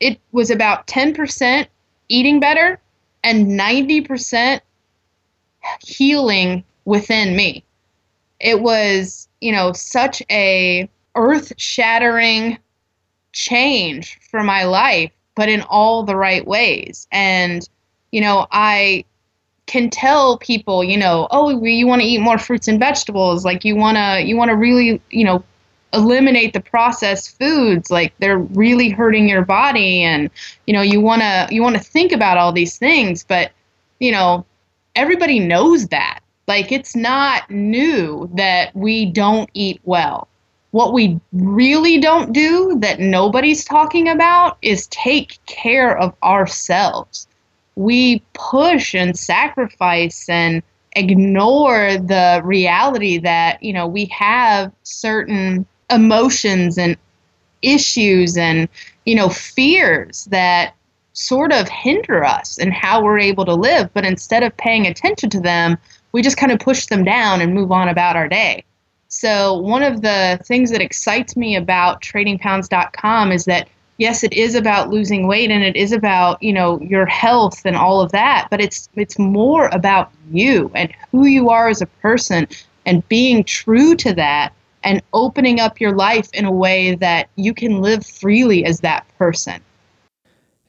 it 0.01 0.21
was 0.33 0.51
about 0.51 0.87
10% 0.87 1.67
eating 2.09 2.41
better 2.41 2.79
and 3.25 3.47
90% 3.47 4.61
healing 5.83 6.65
within 6.85 7.37
me. 7.37 7.65
It 8.39 8.61
was, 8.61 9.29
you 9.41 9.53
know, 9.53 9.73
such 9.73 10.23
a 10.31 10.89
earth-shattering 11.15 12.59
change 13.33 14.19
for 14.31 14.43
my 14.43 14.65
life, 14.65 15.13
but 15.35 15.49
in 15.49 15.63
all 15.63 16.03
the 16.03 16.17
right 16.17 16.47
ways. 16.47 17.07
And 17.13 17.69
you 18.13 18.21
know, 18.21 18.47
I 18.51 19.05
can 19.67 19.89
tell 19.89 20.37
people, 20.39 20.83
you 20.83 20.99
know, 20.99 21.29
oh, 21.31 21.65
you 21.65 21.87
want 21.87 22.03
to 22.03 22.09
eat 22.09 22.21
more 22.21 22.39
fruits 22.39 22.69
and 22.69 22.81
vegetables, 22.81 23.45
like 23.45 23.65
you 23.65 23.77
want 23.77 23.97
to 23.97 24.21
you 24.27 24.37
want 24.37 24.51
to 24.51 24.57
really, 24.57 25.01
you 25.11 25.25
know, 25.25 25.45
eliminate 25.93 26.53
the 26.53 26.61
processed 26.61 27.37
foods 27.39 27.91
like 27.91 28.13
they're 28.19 28.39
really 28.39 28.91
hurting 28.91 29.29
your 29.29 29.45
body 29.45 30.03
and 30.03 30.31
you 30.67 30.73
know 30.73 30.83
you 30.83 31.01
want 31.01 31.21
to 31.21 31.49
you 31.51 31.63
want 31.63 31.77
to 31.77 31.83
think 31.83 32.13
about 32.13 32.39
all 32.39 32.53
these 32.53 32.79
things 32.79 33.25
but 33.25 33.51
you 33.99 34.13
know 34.13 34.47
everybody 34.95 35.39
knows 35.39 35.89
that. 35.89 36.21
Like 36.47 36.73
it's 36.73 36.97
not 36.97 37.49
new 37.51 38.29
that 38.35 38.75
we 38.75 39.07
don't 39.07 39.49
eat 39.55 39.81
well. 39.85 40.29
What 40.73 40.93
we 40.93 41.21
really 41.33 41.99
don't 41.99 42.33
do 42.33 42.77
that 42.81 43.01
nobody's 43.01 43.65
talking 43.65 44.09
about 44.09 44.59
is 44.63 44.87
take 44.89 45.39
care 45.47 45.97
of 45.97 46.15
ourselves. 46.23 47.27
We 47.77 48.23
push 48.35 48.95
and 48.95 49.19
sacrifice 49.19 50.29
and 50.29 50.63
ignore 50.97 51.97
the 51.99 52.41
reality 52.45 53.19
that 53.19 53.63
you 53.63 53.73
know 53.73 53.87
we 53.87 54.07
have 54.07 54.73
certain 54.83 55.67
emotions 55.91 56.79
and 56.79 56.97
issues 57.63 58.37
and 58.37 58.69
you 59.05 59.15
know 59.15 59.29
fears 59.29 60.25
that 60.27 60.75
sort 61.13 61.53
of 61.53 61.69
hinder 61.69 62.25
us 62.25 62.59
and 62.59 62.73
how 62.73 63.03
we're 63.03 63.19
able 63.19 63.45
to 63.45 63.55
live. 63.55 63.93
But 63.93 64.07
instead 64.07 64.43
of 64.43 64.57
paying 64.57 64.87
attention 64.87 65.29
to 65.31 65.41
them 65.41 65.77
we 66.13 66.23
just 66.23 66.37
kind 66.37 66.53
of 66.53 66.59
push 66.59 66.87
them 66.87 67.05
down 67.05 67.41
and 67.41 67.55
move 67.55 67.71
on 67.73 67.89
about 67.89 68.17
our 68.17 68.29
day. 68.29 68.65
So 69.09 69.55
one 69.59 69.83
of 69.83 70.03
the 70.03 70.41
things 70.45 70.71
that 70.71 70.81
excites 70.81 71.37
me 71.37 71.57
about 71.57 72.01
tradingpounds.com 72.01 73.33
is 73.33 73.45
that 73.47 73.69
yes 73.99 74.23
it 74.23 74.33
is 74.33 74.55
about 74.55 74.89
losing 74.89 75.27
weight 75.27 75.51
and 75.51 75.63
it 75.65 75.77
is 75.77 75.93
about 75.93 76.43
you 76.43 76.53
know 76.53 76.81
your 76.81 77.07
health 77.07 77.63
and 77.65 77.77
all 77.77 78.01
of 78.01 78.13
that 78.13 78.49
but 78.51 78.61
it's 78.61 78.89
it's 78.95 79.19
more 79.19 79.69
about 79.73 80.11
you 80.31 80.71
and 80.75 80.91
who 81.11 81.27
you 81.27 81.51
are 81.51 81.69
as 81.69 81.83
a 81.83 81.87
person 81.87 82.49
and 82.87 83.07
being 83.09 83.45
true 83.45 83.95
to 83.95 84.15
that 84.15 84.55
and 84.83 85.03
opening 85.13 85.61
up 85.61 85.81
your 85.81 85.95
life 85.95 86.29
in 86.33 86.45
a 86.45 86.53
way 86.53 86.95
that 86.97 87.29
you 87.37 87.53
can 87.55 87.81
live 87.81 88.05
freely 88.05 88.65
as 88.65 88.81
that 88.81 89.07
person. 89.19 89.61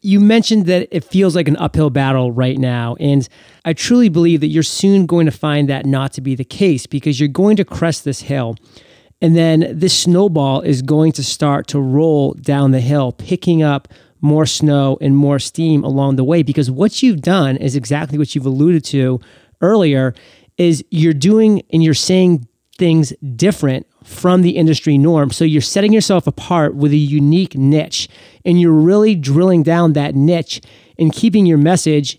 You 0.02 0.20
mentioned 0.20 0.66
that 0.66 0.88
it 0.92 1.04
feels 1.04 1.36
like 1.36 1.48
an 1.48 1.58
uphill 1.58 1.92
battle 1.92 2.32
right 2.32 2.58
now. 2.58 2.96
And 3.00 3.28
I 3.66 3.74
truly 3.74 4.10
believe 4.10 4.42
that 4.42 4.48
you're 4.48 4.64
soon 4.64 5.06
going 5.06 5.28
to 5.28 5.32
find 5.32 5.70
that 5.70 5.86
not 5.86 6.12
to 6.14 6.22
be 6.22 6.34
the 6.34 6.44
case 6.44 6.88
because 6.88 7.20
you're 7.20 7.30
going 7.30 7.56
to 7.58 7.66
crest 7.66 8.04
this 8.04 8.22
hill. 8.22 8.56
And 9.22 9.36
then 9.36 9.68
this 9.72 9.98
snowball 9.98 10.62
is 10.62 10.82
going 10.82 11.12
to 11.14 11.24
start 11.24 11.68
to 11.68 11.80
roll 11.80 12.34
down 12.34 12.72
the 12.72 12.80
hill, 12.82 13.12
picking 13.12 13.62
up 13.62 13.88
more 14.22 14.48
snow 14.48 14.98
and 15.02 15.16
more 15.16 15.38
steam 15.38 15.84
along 15.84 16.16
the 16.16 16.24
way. 16.24 16.42
Because 16.42 16.72
what 16.72 17.04
you've 17.04 17.22
done 17.22 17.58
is 17.58 17.76
exactly 17.76 18.18
what 18.18 18.34
you've 18.34 18.48
alluded 18.48 18.84
to 18.86 19.20
earlier 19.62 20.16
is 20.58 20.84
you're 20.90 21.14
doing 21.14 21.62
and 21.72 21.84
you're 21.84 21.94
saying 21.94 22.48
things 22.78 23.14
different 23.36 23.86
from 24.04 24.42
the 24.42 24.52
industry 24.52 24.98
norm. 24.98 25.32
So 25.32 25.46
you're 25.46 25.62
setting 25.62 25.94
yourself 25.94 26.28
apart 26.28 26.76
with 26.76 26.92
a 26.92 26.98
unique 26.98 27.56
niche 27.56 28.10
and 28.44 28.60
you're 28.60 28.72
really 28.72 29.16
drilling 29.16 29.64
down 29.64 29.94
that 29.94 30.16
niche 30.16 30.62
and 30.98 31.14
keeping 31.14 31.46
your 31.46 31.58
message 31.58 32.18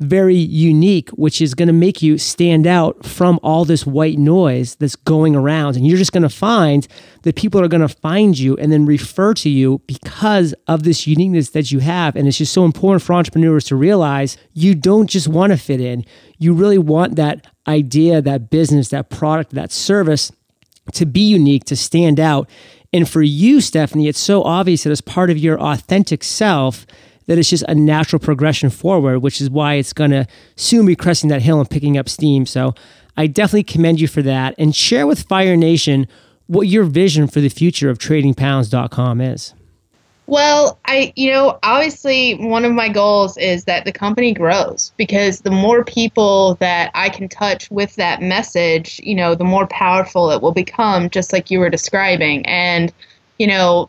very 0.00 0.36
unique, 0.36 1.10
which 1.10 1.40
is 1.40 1.54
going 1.54 1.66
to 1.66 1.72
make 1.72 2.02
you 2.02 2.18
stand 2.18 2.66
out 2.66 3.04
from 3.04 3.40
all 3.42 3.64
this 3.64 3.84
white 3.84 4.18
noise 4.18 4.76
that's 4.76 4.94
going 4.94 5.34
around. 5.34 5.76
And 5.76 5.86
you're 5.86 5.98
just 5.98 6.12
going 6.12 6.22
to 6.22 6.28
find 6.28 6.86
that 7.22 7.34
people 7.34 7.60
are 7.60 7.68
going 7.68 7.86
to 7.86 7.88
find 7.88 8.38
you 8.38 8.56
and 8.58 8.70
then 8.70 8.86
refer 8.86 9.34
to 9.34 9.48
you 9.48 9.80
because 9.86 10.54
of 10.68 10.84
this 10.84 11.06
uniqueness 11.06 11.50
that 11.50 11.72
you 11.72 11.80
have. 11.80 12.14
And 12.14 12.28
it's 12.28 12.38
just 12.38 12.52
so 12.52 12.64
important 12.64 13.02
for 13.02 13.12
entrepreneurs 13.14 13.64
to 13.64 13.76
realize 13.76 14.36
you 14.52 14.74
don't 14.76 15.08
just 15.08 15.26
want 15.26 15.50
to 15.50 15.56
fit 15.56 15.80
in, 15.80 16.04
you 16.38 16.54
really 16.54 16.78
want 16.78 17.16
that 17.16 17.46
idea, 17.66 18.22
that 18.22 18.50
business, 18.50 18.90
that 18.90 19.10
product, 19.10 19.50
that 19.52 19.72
service 19.72 20.30
to 20.92 21.06
be 21.06 21.28
unique, 21.28 21.64
to 21.64 21.76
stand 21.76 22.18
out. 22.20 22.48
And 22.92 23.08
for 23.08 23.22
you, 23.22 23.60
Stephanie, 23.60 24.08
it's 24.08 24.18
so 24.18 24.42
obvious 24.42 24.84
that 24.84 24.90
as 24.90 25.00
part 25.00 25.30
of 25.30 25.38
your 25.38 25.60
authentic 25.60 26.24
self, 26.24 26.86
that 27.26 27.38
it's 27.38 27.50
just 27.50 27.64
a 27.68 27.74
natural 27.74 28.18
progression 28.18 28.70
forward, 28.70 29.20
which 29.20 29.40
is 29.40 29.50
why 29.50 29.74
it's 29.74 29.92
going 29.92 30.10
to 30.10 30.26
soon 30.56 30.86
be 30.86 30.96
cresting 30.96 31.28
that 31.28 31.42
hill 31.42 31.60
and 31.60 31.68
picking 31.68 31.98
up 31.98 32.08
steam. 32.08 32.46
So 32.46 32.74
I 33.16 33.26
definitely 33.26 33.64
commend 33.64 34.00
you 34.00 34.08
for 34.08 34.22
that. 34.22 34.54
And 34.58 34.74
share 34.74 35.06
with 35.06 35.22
Fire 35.22 35.56
Nation 35.56 36.08
what 36.46 36.68
your 36.68 36.84
vision 36.84 37.28
for 37.28 37.40
the 37.40 37.50
future 37.50 37.90
of 37.90 37.98
tradingpounds.com 37.98 39.20
is. 39.20 39.52
Well, 40.28 40.78
I, 40.84 41.14
you 41.16 41.32
know, 41.32 41.58
obviously 41.62 42.34
one 42.34 42.66
of 42.66 42.72
my 42.72 42.90
goals 42.90 43.38
is 43.38 43.64
that 43.64 43.86
the 43.86 43.92
company 43.92 44.34
grows 44.34 44.92
because 44.98 45.40
the 45.40 45.50
more 45.50 45.82
people 45.82 46.56
that 46.56 46.90
I 46.94 47.08
can 47.08 47.30
touch 47.30 47.70
with 47.70 47.96
that 47.96 48.20
message, 48.20 49.00
you 49.02 49.14
know, 49.14 49.34
the 49.34 49.44
more 49.44 49.66
powerful 49.68 50.30
it 50.30 50.42
will 50.42 50.52
become, 50.52 51.08
just 51.08 51.32
like 51.32 51.50
you 51.50 51.58
were 51.58 51.70
describing. 51.70 52.44
And, 52.44 52.92
you 53.38 53.46
know, 53.46 53.88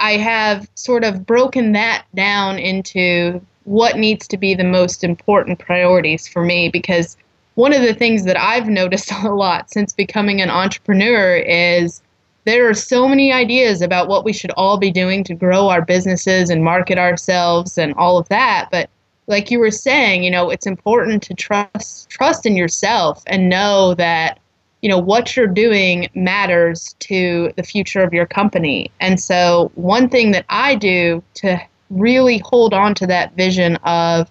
I 0.00 0.16
have 0.16 0.68
sort 0.74 1.04
of 1.04 1.24
broken 1.24 1.70
that 1.72 2.06
down 2.12 2.58
into 2.58 3.40
what 3.62 3.96
needs 3.96 4.26
to 4.28 4.36
be 4.36 4.54
the 4.54 4.64
most 4.64 5.04
important 5.04 5.60
priorities 5.60 6.26
for 6.26 6.44
me 6.44 6.70
because 6.70 7.16
one 7.54 7.72
of 7.72 7.82
the 7.82 7.94
things 7.94 8.24
that 8.24 8.36
I've 8.36 8.66
noticed 8.66 9.12
a 9.22 9.32
lot 9.32 9.70
since 9.70 9.92
becoming 9.92 10.40
an 10.40 10.50
entrepreneur 10.50 11.36
is 11.36 12.02
there 12.44 12.68
are 12.68 12.74
so 12.74 13.08
many 13.08 13.32
ideas 13.32 13.82
about 13.82 14.08
what 14.08 14.24
we 14.24 14.32
should 14.32 14.50
all 14.52 14.78
be 14.78 14.90
doing 14.90 15.22
to 15.24 15.34
grow 15.34 15.68
our 15.68 15.82
businesses 15.82 16.50
and 16.50 16.64
market 16.64 16.98
ourselves 16.98 17.78
and 17.78 17.94
all 17.94 18.18
of 18.18 18.28
that 18.28 18.68
but 18.70 18.90
like 19.26 19.50
you 19.50 19.58
were 19.58 19.70
saying 19.70 20.24
you 20.24 20.30
know 20.30 20.50
it's 20.50 20.66
important 20.66 21.22
to 21.22 21.34
trust 21.34 22.08
trust 22.08 22.46
in 22.46 22.56
yourself 22.56 23.22
and 23.26 23.48
know 23.48 23.94
that 23.94 24.38
you 24.82 24.88
know 24.88 24.98
what 24.98 25.36
you're 25.36 25.46
doing 25.46 26.08
matters 26.14 26.94
to 26.98 27.52
the 27.56 27.62
future 27.62 28.02
of 28.02 28.12
your 28.12 28.26
company. 28.26 28.90
And 29.00 29.18
so 29.18 29.70
one 29.76 30.08
thing 30.08 30.32
that 30.32 30.44
i 30.50 30.74
do 30.74 31.22
to 31.34 31.58
really 31.90 32.38
hold 32.38 32.74
on 32.74 32.94
to 32.96 33.06
that 33.06 33.34
vision 33.34 33.76
of 33.84 34.30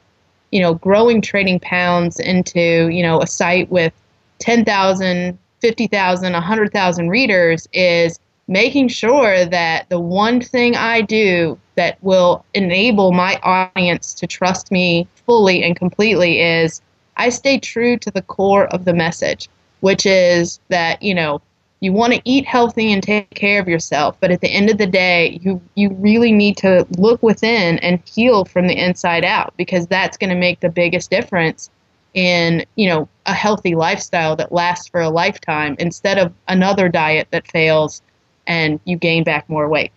you 0.51 0.61
know 0.61 0.73
growing 0.75 1.21
trading 1.21 1.59
pounds 1.59 2.19
into 2.19 2.89
you 2.89 3.01
know 3.01 3.21
a 3.21 3.27
site 3.27 3.71
with 3.71 3.93
10,000 4.39 5.37
50,000, 5.61 6.33
100,000 6.33 7.09
readers 7.09 7.67
is 7.73 8.19
making 8.47 8.89
sure 8.89 9.45
that 9.45 9.87
the 9.89 9.99
one 9.99 10.41
thing 10.41 10.75
I 10.75 11.01
do 11.01 11.57
that 11.75 11.97
will 12.01 12.43
enable 12.53 13.11
my 13.11 13.39
audience 13.43 14.13
to 14.15 14.27
trust 14.27 14.71
me 14.71 15.07
fully 15.25 15.63
and 15.63 15.75
completely 15.75 16.41
is 16.41 16.81
I 17.15 17.29
stay 17.29 17.59
true 17.59 17.97
to 17.97 18.11
the 18.11 18.21
core 18.21 18.67
of 18.67 18.85
the 18.85 18.93
message, 18.93 19.47
which 19.79 20.05
is 20.05 20.59
that, 20.69 21.01
you 21.01 21.13
know, 21.13 21.41
you 21.79 21.93
want 21.93 22.13
to 22.13 22.21
eat 22.25 22.45
healthy 22.45 22.91
and 22.91 23.01
take 23.01 23.29
care 23.31 23.59
of 23.59 23.67
yourself, 23.67 24.15
but 24.19 24.31
at 24.31 24.41
the 24.41 24.49
end 24.49 24.69
of 24.69 24.77
the 24.77 24.85
day, 24.85 25.39
you 25.41 25.59
you 25.75 25.89
really 25.93 26.31
need 26.31 26.55
to 26.57 26.85
look 26.97 27.23
within 27.23 27.79
and 27.79 27.99
heal 28.05 28.45
from 28.45 28.67
the 28.67 28.77
inside 28.77 29.25
out 29.25 29.53
because 29.57 29.87
that's 29.87 30.17
going 30.17 30.29
to 30.29 30.35
make 30.35 30.59
the 30.59 30.69
biggest 30.69 31.09
difference 31.09 31.71
in 32.13 32.65
you 32.75 32.87
know 32.89 33.07
a 33.25 33.33
healthy 33.33 33.75
lifestyle 33.75 34.35
that 34.35 34.51
lasts 34.51 34.87
for 34.87 35.01
a 35.01 35.09
lifetime 35.09 35.75
instead 35.79 36.17
of 36.17 36.33
another 36.47 36.89
diet 36.89 37.27
that 37.31 37.47
fails 37.47 38.01
and 38.47 38.79
you 38.85 38.97
gain 38.97 39.23
back 39.23 39.47
more 39.49 39.69
weight. 39.69 39.91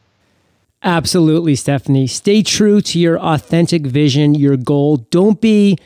Absolutely 0.83 1.55
stephanie. 1.57 2.07
Stay 2.07 2.43
true 2.43 2.81
to 2.83 2.99
your 2.99 3.19
authentic 3.19 3.87
vision 3.87 4.35
your 4.35 4.57
goal. 4.57 4.99
Don't 5.11 5.41
be 5.41 5.79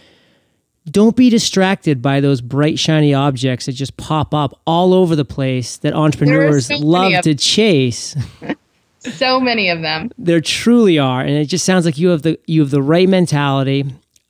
don't 0.91 1.17
be 1.17 1.31
distracted 1.31 2.01
by 2.01 2.21
those 2.21 2.41
bright 2.41 2.79
shiny 2.79 3.13
objects 3.13 3.67
that 3.67 3.73
just 3.73 3.97
pop 3.97 4.33
up 4.33 4.59
all 4.67 4.95
over 4.95 5.15
the 5.15 5.25
place 5.25 5.77
that 5.79 5.93
entrepreneurs 5.93 6.67
so 6.67 6.77
love 6.77 7.23
to 7.23 7.35
chase. 7.35 8.17
So 9.01 9.39
many 9.39 9.69
of 9.71 9.81
them. 9.81 10.11
There 10.19 10.41
truly 10.41 10.99
are, 10.99 11.21
and 11.21 11.31
it 11.31 11.47
just 11.47 11.65
sounds 11.65 11.85
like 11.85 11.99
you 11.99 12.09
have 12.09 12.23
the 12.23 12.39
you 12.47 12.61
have 12.61 12.71
the 12.71 12.83
right 12.83 13.09
mentality. 13.09 13.85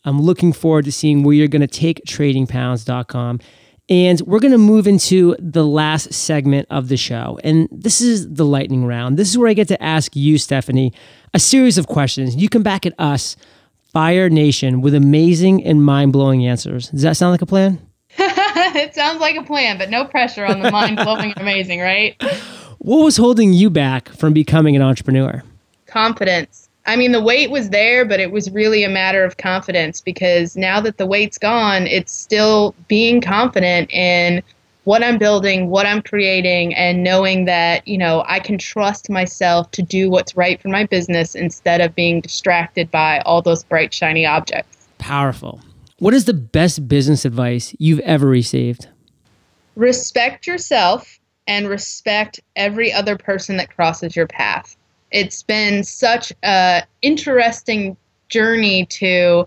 I'm 0.08 0.22
looking 0.22 0.54
forward 0.54 0.86
to 0.86 0.92
seeing 0.92 1.22
where 1.22 1.34
you're 1.34 1.48
going 1.48 1.60
to 1.60 1.66
take 1.66 2.02
tradingpounds.com. 2.06 3.40
And 3.90 4.20
we're 4.22 4.40
going 4.40 4.52
to 4.52 4.58
move 4.58 4.86
into 4.86 5.36
the 5.38 5.64
last 5.64 6.12
segment 6.12 6.66
of 6.70 6.88
the 6.88 6.96
show. 6.96 7.38
And 7.44 7.68
this 7.70 8.00
is 8.00 8.30
the 8.32 8.44
lightning 8.44 8.86
round. 8.86 9.18
This 9.18 9.30
is 9.30 9.38
where 9.38 9.48
I 9.48 9.54
get 9.54 9.68
to 9.68 9.82
ask 9.82 10.16
you, 10.16 10.38
Stephanie, 10.38 10.92
a 11.32 11.38
series 11.38 11.78
of 11.78 11.86
questions. 11.86 12.36
You 12.36 12.48
come 12.48 12.62
back 12.62 12.86
at 12.86 12.94
us, 12.98 13.36
Fire 13.92 14.28
Nation, 14.28 14.80
with 14.80 14.94
amazing 14.94 15.64
and 15.64 15.82
mind 15.82 16.12
blowing 16.12 16.46
answers. 16.46 16.88
Does 16.88 17.02
that 17.02 17.16
sound 17.16 17.32
like 17.32 17.42
a 17.42 17.46
plan? 17.46 17.78
it 18.18 18.94
sounds 18.94 19.20
like 19.20 19.36
a 19.36 19.42
plan, 19.42 19.78
but 19.78 19.90
no 19.90 20.04
pressure 20.04 20.44
on 20.44 20.60
the 20.60 20.70
mind 20.70 20.96
blowing 20.96 21.32
amazing, 21.36 21.80
right? 21.80 22.20
What 22.78 23.04
was 23.04 23.16
holding 23.16 23.52
you 23.52 23.70
back 23.70 24.08
from 24.10 24.32
becoming 24.32 24.74
an 24.74 24.82
entrepreneur? 24.82 25.42
Confidence. 25.86 26.67
I 26.88 26.96
mean, 26.96 27.12
the 27.12 27.20
weight 27.20 27.50
was 27.50 27.68
there, 27.68 28.06
but 28.06 28.18
it 28.18 28.32
was 28.32 28.50
really 28.50 28.82
a 28.82 28.88
matter 28.88 29.22
of 29.22 29.36
confidence 29.36 30.00
because 30.00 30.56
now 30.56 30.80
that 30.80 30.96
the 30.96 31.04
weight's 31.04 31.36
gone, 31.36 31.86
it's 31.86 32.10
still 32.10 32.74
being 32.88 33.20
confident 33.20 33.92
in 33.92 34.42
what 34.84 35.04
I'm 35.04 35.18
building, 35.18 35.68
what 35.68 35.84
I'm 35.84 36.00
creating, 36.00 36.74
and 36.74 37.04
knowing 37.04 37.44
that, 37.44 37.86
you 37.86 37.98
know, 37.98 38.24
I 38.26 38.40
can 38.40 38.56
trust 38.56 39.10
myself 39.10 39.70
to 39.72 39.82
do 39.82 40.08
what's 40.08 40.34
right 40.34 40.58
for 40.62 40.68
my 40.68 40.86
business 40.86 41.34
instead 41.34 41.82
of 41.82 41.94
being 41.94 42.22
distracted 42.22 42.90
by 42.90 43.20
all 43.26 43.42
those 43.42 43.62
bright, 43.64 43.92
shiny 43.92 44.24
objects. 44.24 44.88
Powerful. 44.96 45.60
What 45.98 46.14
is 46.14 46.24
the 46.24 46.32
best 46.32 46.88
business 46.88 47.26
advice 47.26 47.76
you've 47.78 48.00
ever 48.00 48.26
received? 48.26 48.88
Respect 49.76 50.46
yourself 50.46 51.20
and 51.46 51.68
respect 51.68 52.40
every 52.56 52.90
other 52.94 53.18
person 53.18 53.58
that 53.58 53.76
crosses 53.76 54.16
your 54.16 54.26
path 54.26 54.77
it's 55.10 55.42
been 55.42 55.84
such 55.84 56.32
a 56.44 56.82
interesting 57.02 57.96
journey 58.28 58.86
to 58.86 59.46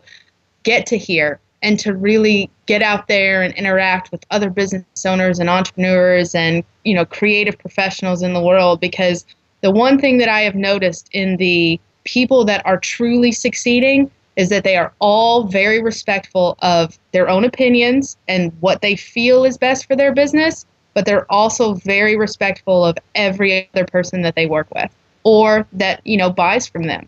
get 0.64 0.86
to 0.88 0.98
here 0.98 1.40
and 1.62 1.80
to 1.80 1.96
really 1.96 2.50
get 2.66 2.82
out 2.82 3.08
there 3.08 3.44
and 3.44 3.54
interact 3.54 4.12
with 4.12 4.26
other 4.32 4.50
business 4.50 5.06
owners 5.06 5.40
and 5.40 5.50
entrepreneurs 5.50 6.34
and 6.34 6.64
you 6.84 6.94
know 6.94 7.06
creative 7.06 7.58
professionals 7.60 8.24
in 8.24 8.34
the 8.34 8.42
world. 8.42 8.80
Because 8.80 9.26
the 9.62 9.72
one 9.72 10.00
thing 10.00 10.18
that 10.18 10.30
I 10.30 10.42
have 10.42 10.56
noticed 10.56 11.10
in 11.14 11.38
the 11.38 11.80
people 12.04 12.44
that 12.46 12.66
are 12.66 12.80
truly 12.80 13.32
succeeding 13.32 14.10
is 14.38 14.50
that 14.50 14.64
they 14.64 14.78
are 14.78 14.92
all 15.00 15.44
very 15.44 15.82
respectful 15.82 16.58
of 16.62 16.98
their 17.12 17.30
own 17.30 17.44
opinions 17.44 18.18
and 18.28 18.52
what 18.62 18.82
they 18.82 18.96
feel 18.96 19.44
is 19.44 19.58
best 19.58 19.86
for 19.86 19.96
their 19.96 20.14
business, 20.14 20.66
but 20.94 21.06
they're 21.06 21.32
also 21.32 21.76
very 21.76 22.18
respectful 22.18 22.84
of 22.84 22.98
every 23.14 23.70
other 23.74 23.86
person 23.86 24.22
that 24.22 24.36
they 24.36 24.48
work 24.48 24.68
with 24.74 24.90
or 25.24 25.68
that, 25.74 26.06
you 26.06 26.18
know, 26.18 26.30
buys 26.30 26.68
from 26.68 26.84
them. 26.84 27.08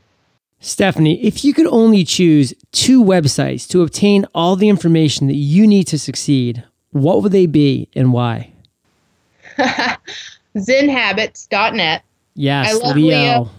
Stephanie, 0.60 1.21
if 1.23 1.43
you 1.43 1.54
could 1.54 1.67
only 1.67 2.06
choose 2.06 2.54
two 2.71 3.04
websites 3.04 3.67
to 3.67 3.82
obtain 3.82 4.26
all 4.34 4.56
the 4.56 4.69
information 4.69 5.28
that 5.28 5.36
you 5.36 5.67
need 5.67 5.84
to 5.86 5.99
succeed, 5.99 6.63
what 6.91 7.21
would 7.21 7.34
they 7.34 7.45
be 7.45 7.89
and 7.95 8.13
why? 8.13 8.54
ZenHabits.net. 10.56 12.04
Yes, 12.36 12.69
I 12.69 12.73
love 12.73 12.95
Leo. 12.95 13.08
Leo. 13.08 13.49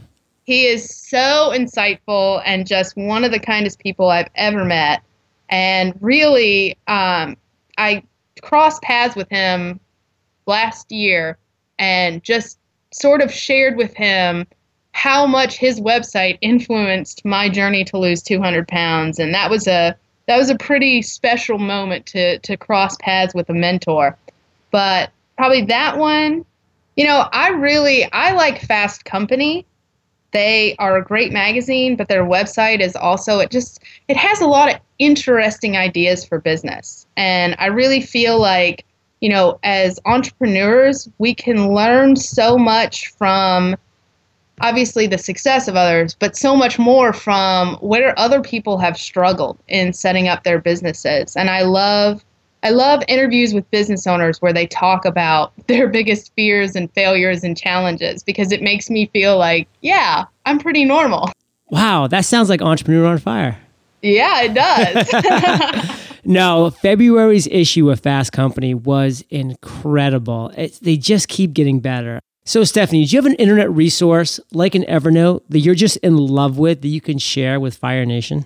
He 0.44 0.66
is 0.66 0.88
so 0.88 1.52
insightful 1.54 2.42
and 2.44 2.66
just 2.66 2.96
one 2.96 3.24
of 3.24 3.32
the 3.32 3.38
kindest 3.38 3.78
people 3.78 4.08
I've 4.08 4.30
ever 4.34 4.64
met. 4.64 5.02
And 5.48 5.94
really, 6.00 6.76
um, 6.86 7.36
I 7.78 8.02
crossed 8.42 8.82
paths 8.82 9.16
with 9.16 9.28
him 9.30 9.80
last 10.46 10.90
year 10.90 11.38
and 11.78 12.22
just 12.22 12.58
sort 12.94 13.20
of 13.20 13.33
shared 13.33 13.76
with 13.76 13.94
him 13.94 14.46
how 14.92 15.26
much 15.26 15.57
his 15.57 15.80
website 15.80 16.38
influenced 16.40 17.24
my 17.24 17.48
journey 17.48 17.85
to 17.85 17.98
lose 17.98 18.22
200 18.22 18.68
pounds, 18.68 19.18
and 19.18 19.35
that 19.35 19.50
was 19.50 19.66
a 19.66 19.96
that 20.26 20.38
was 20.38 20.48
a 20.48 20.57
pretty 20.57 21.02
special 21.02 21.59
moment 21.59 22.07
to 22.07 22.38
to 22.38 22.57
cross 22.57 22.96
paths 23.00 23.35
with 23.35 23.50
a 23.50 23.54
mentor. 23.54 24.16
But 24.70 25.11
probably 25.37 25.64
that 25.66 25.98
one, 25.98 26.44
you 26.96 27.04
know, 27.04 27.28
I 27.33 27.48
really 27.48 28.11
I 28.12 28.33
like 28.33 28.62
Fast 28.62 29.04
Company. 29.04 29.66
They 30.30 30.74
are 30.78 30.96
a 30.96 31.04
great 31.04 31.33
magazine, 31.33 31.96
but 31.96 32.09
their 32.09 32.24
website 32.24 32.80
is 32.80 32.94
also 32.94 33.40
it 33.40 33.50
just 33.50 33.80
it 34.07 34.16
has 34.16 34.40
a 34.40 34.46
lot 34.46 34.72
of 34.72 34.80
interesting 35.00 35.76
ideas 35.76 36.24
for 36.24 36.38
business. 36.38 37.07
And 37.16 37.57
I 37.59 37.66
really 37.66 38.00
feel 38.00 38.38
like 38.38 38.85
you 39.24 39.30
know, 39.30 39.58
as 39.62 39.98
entrepreneurs, 40.04 41.08
we 41.16 41.34
can 41.34 41.72
learn 41.72 42.14
so 42.14 42.58
much 42.58 43.08
from 43.08 43.74
obviously 44.60 45.06
the 45.06 45.16
success 45.16 45.66
of 45.66 45.76
others, 45.76 46.14
but 46.14 46.37
so 46.37 46.54
much 46.54 46.78
more 46.78 47.14
from 47.14 47.76
where 47.76 48.16
other 48.18 48.42
people 48.42 48.76
have 48.76 48.98
struggled 48.98 49.58
in 49.66 49.94
setting 49.94 50.28
up 50.28 50.44
their 50.44 50.60
businesses. 50.60 51.37
And 51.37 51.48
I 51.48 51.62
love 51.62 52.22
I 52.62 52.68
love 52.68 53.02
interviews 53.08 53.54
with 53.54 53.70
business 53.70 54.06
owners 54.06 54.42
where 54.42 54.52
they 54.52 54.66
talk 54.66 55.06
about 55.06 55.54
their 55.68 55.88
biggest 55.88 56.30
fears 56.37 56.76
and 56.76 56.92
failures 56.92 57.42
and 57.42 57.56
challenges 57.56 58.22
because 58.22 58.52
it 58.52 58.60
makes 58.60 58.90
me 58.90 59.06
feel 59.06 59.38
like, 59.38 59.66
yeah, 59.80 60.24
I'm 60.44 60.58
pretty 60.58 60.84
normal. 60.84 61.30
Wow, 61.70 62.08
that 62.08 62.26
sounds 62.26 62.50
like 62.50 62.60
Entrepreneur 62.60 63.06
on 63.06 63.16
Fire. 63.16 63.58
Yeah, 64.02 64.42
it 64.42 64.52
does. 64.52 66.00
no, 66.24 66.70
February's 66.70 67.46
issue 67.46 67.90
of 67.90 68.00
Fast 68.00 68.32
Company 68.32 68.74
was 68.74 69.24
incredible. 69.30 70.50
It, 70.56 70.78
they 70.82 70.96
just 70.96 71.28
keep 71.28 71.52
getting 71.52 71.80
better. 71.80 72.20
So, 72.44 72.62
Stephanie, 72.64 73.04
do 73.06 73.16
you 73.16 73.22
have 73.22 73.26
an 73.30 73.37
internet 73.37 73.70
resource 73.70 74.38
like 74.52 74.74
an 74.74 74.84
Evernote 74.84 75.42
that 75.48 75.60
you're 75.60 75.74
just 75.74 75.96
in 75.98 76.16
love 76.16 76.58
with 76.58 76.82
that 76.82 76.88
you 76.88 77.00
can 77.00 77.18
share 77.18 77.58
with 77.58 77.76
Fire 77.76 78.04
Nation? 78.04 78.44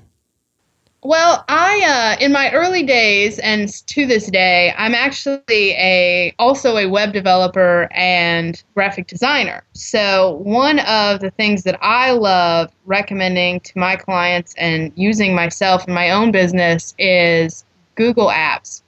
Well, 1.03 1.45
I 1.49 2.17
uh, 2.21 2.23
in 2.25 2.33
my 2.33 2.51
early 2.51 2.83
days 2.83 3.39
and 3.39 3.69
to 3.87 4.05
this 4.05 4.27
day, 4.27 4.75
I'm 4.77 4.95
actually 4.95 5.43
a 5.49 6.35
also 6.41 6.77
a 6.77 6.87
web 6.87 7.13
developer 7.13 7.89
and 7.93 8.61
graphic 8.75 9.07
designer. 9.07 9.63
So 9.75 10.41
one 10.43 10.81
of 10.81 11.21
the 11.21 11.31
things 11.31 11.63
that 11.63 11.79
I 11.83 12.11
love 12.11 12.73
recommending 12.85 13.61
to 13.61 13.79
my 13.79 13.95
clients 13.95 14.55
and 14.59 14.93
using 14.97 15.37
myself 15.37 15.87
in 15.87 15.95
my 15.95 16.11
own 16.11 16.33
business 16.33 16.95
is 16.99 17.65
Google 17.99 18.29
Apps. 18.29 18.83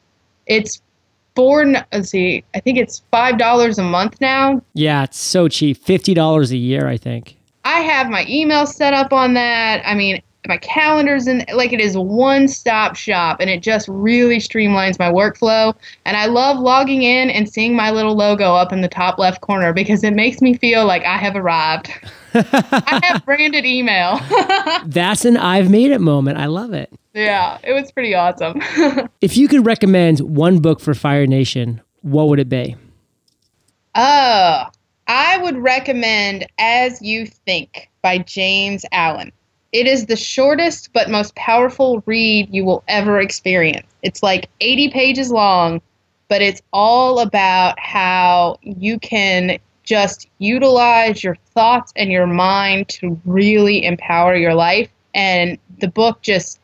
It's 0.47 0.81
four. 1.35 1.67
Let's 1.67 2.09
see, 2.09 2.45
I 2.55 2.61
think 2.61 2.79
it's 2.79 3.03
five 3.11 3.37
dollars 3.37 3.79
a 3.79 3.83
month 3.83 4.21
now. 4.21 4.63
Yeah, 4.73 5.03
it's 5.03 5.19
so 5.19 5.49
cheap. 5.49 5.77
Fifty 5.77 6.15
dollars 6.15 6.53
a 6.53 6.57
year, 6.57 6.87
I 6.87 6.97
think. 6.97 7.37
I 7.65 7.81
have 7.81 8.09
my 8.09 8.25
email 8.27 8.67
set 8.67 8.95
up 8.95 9.13
on 9.13 9.35
that. 9.35 9.83
I 9.85 9.95
mean, 9.95 10.23
my 10.49 10.57
calendars 10.57 11.27
and 11.27 11.45
like 11.55 11.73
it 11.73 11.81
is 11.81 11.97
one 11.99 12.49
stop 12.49 12.97
shop 12.97 13.41
and 13.41 13.51
it 13.51 13.63
just 13.63 13.87
really 13.89 14.39
streamlines 14.39 14.99
my 14.99 15.11
workflow 15.11 15.75
and 16.07 16.17
i 16.17 16.25
love 16.25 16.59
logging 16.59 17.03
in 17.03 17.29
and 17.29 17.47
seeing 17.47 17.77
my 17.77 17.91
little 17.91 18.17
logo 18.17 18.55
up 18.55 18.73
in 18.73 18.81
the 18.81 18.89
top 18.89 19.19
left 19.19 19.43
corner 19.43 19.75
because 19.75 20.03
it 20.03 20.15
makes 20.15 20.41
me 20.41 20.55
feel 20.55 20.87
like 20.87 21.05
i 21.05 21.19
have 21.19 21.37
arrived 21.37 21.91
i 22.35 23.01
have 23.05 23.23
branded 23.27 23.67
email 23.67 24.19
that's 24.87 25.27
an 25.27 25.37
i've 25.37 25.69
made 25.69 25.91
it 25.91 26.01
moment 26.01 26.39
i 26.39 26.47
love 26.47 26.73
it 26.73 26.91
yeah 27.15 27.59
it 27.63 27.73
was 27.73 27.91
pretty 27.93 28.15
awesome 28.15 28.61
if 29.21 29.37
you 29.37 29.49
could 29.49 29.67
recommend 29.67 30.21
one 30.21 30.59
book 30.61 30.81
for 30.81 30.95
fire 30.95 31.27
nation 31.27 31.81
what 32.03 32.29
would 32.29 32.39
it 32.39 32.49
be 32.49 32.77
oh 33.95 34.65
i 35.09 35.39
would 35.39 35.57
recommend 35.57 36.47
as 36.59 37.01
you 37.03 37.27
think 37.27 37.91
by 38.03 38.19
james 38.19 38.85
allen 38.93 39.33
it 39.73 39.87
is 39.87 40.07
the 40.07 40.17
shortest 40.17 40.93
but 40.93 41.11
most 41.11 41.35
powerful 41.37 42.03
read 42.07 42.49
you 42.53 42.65
will 42.65 42.83
ever 42.89 43.21
experience. 43.21 43.87
It's 44.03 44.23
like 44.23 44.49
80 44.61 44.91
pages 44.91 45.31
long, 45.31 45.81
but 46.29 46.43
it's 46.43 46.61
all 46.73 47.21
about 47.21 47.79
how 47.79 48.59
you 48.63 48.99
can 48.99 49.59
just 49.85 50.29
utilize 50.39 51.23
your 51.23 51.37
thoughts 51.55 51.93
and 51.97 52.11
your 52.11 52.27
mind 52.27 52.89
to 52.89 53.21
really 53.25 53.85
empower 53.85 54.35
your 54.37 54.55
life. 54.55 54.91
And 55.15 55.59
the 55.79 55.89
book 55.89 56.21
just, 56.23 56.60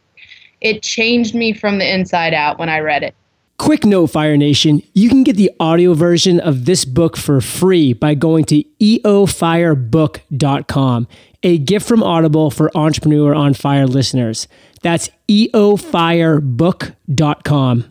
it 0.66 0.82
changed 0.82 1.34
me 1.34 1.54
from 1.54 1.78
the 1.78 1.90
inside 1.90 2.34
out 2.34 2.58
when 2.58 2.68
I 2.68 2.80
read 2.80 3.02
it. 3.02 3.14
Quick 3.58 3.86
note, 3.86 4.08
Fire 4.08 4.36
Nation, 4.36 4.82
you 4.92 5.08
can 5.08 5.22
get 5.22 5.36
the 5.36 5.50
audio 5.58 5.94
version 5.94 6.38
of 6.40 6.66
this 6.66 6.84
book 6.84 7.16
for 7.16 7.40
free 7.40 7.94
by 7.94 8.14
going 8.14 8.44
to 8.44 8.62
eofirebook.com 8.80 11.08
a 11.46 11.56
gift 11.58 11.86
from 11.86 12.02
Audible 12.02 12.50
for 12.50 12.76
Entrepreneur 12.76 13.32
on 13.32 13.54
Fire 13.54 13.86
listeners. 13.86 14.48
That's 14.82 15.08
eofirebook.com. 15.28 17.84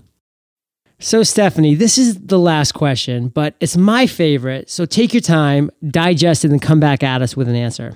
So, 0.99 1.23
Stephanie, 1.23 1.75
this 1.75 1.97
is 1.97 2.19
the 2.19 2.39
last 2.39 2.73
question, 2.73 3.29
but 3.29 3.55
it's 3.61 3.77
my 3.77 4.07
favorite. 4.07 4.69
So, 4.69 4.83
take 4.85 5.13
your 5.13 5.21
time, 5.21 5.71
digest 5.87 6.43
it, 6.43 6.51
and 6.51 6.61
come 6.61 6.81
back 6.81 7.01
at 7.01 7.21
us 7.21 7.37
with 7.37 7.47
an 7.47 7.55
answer. 7.55 7.95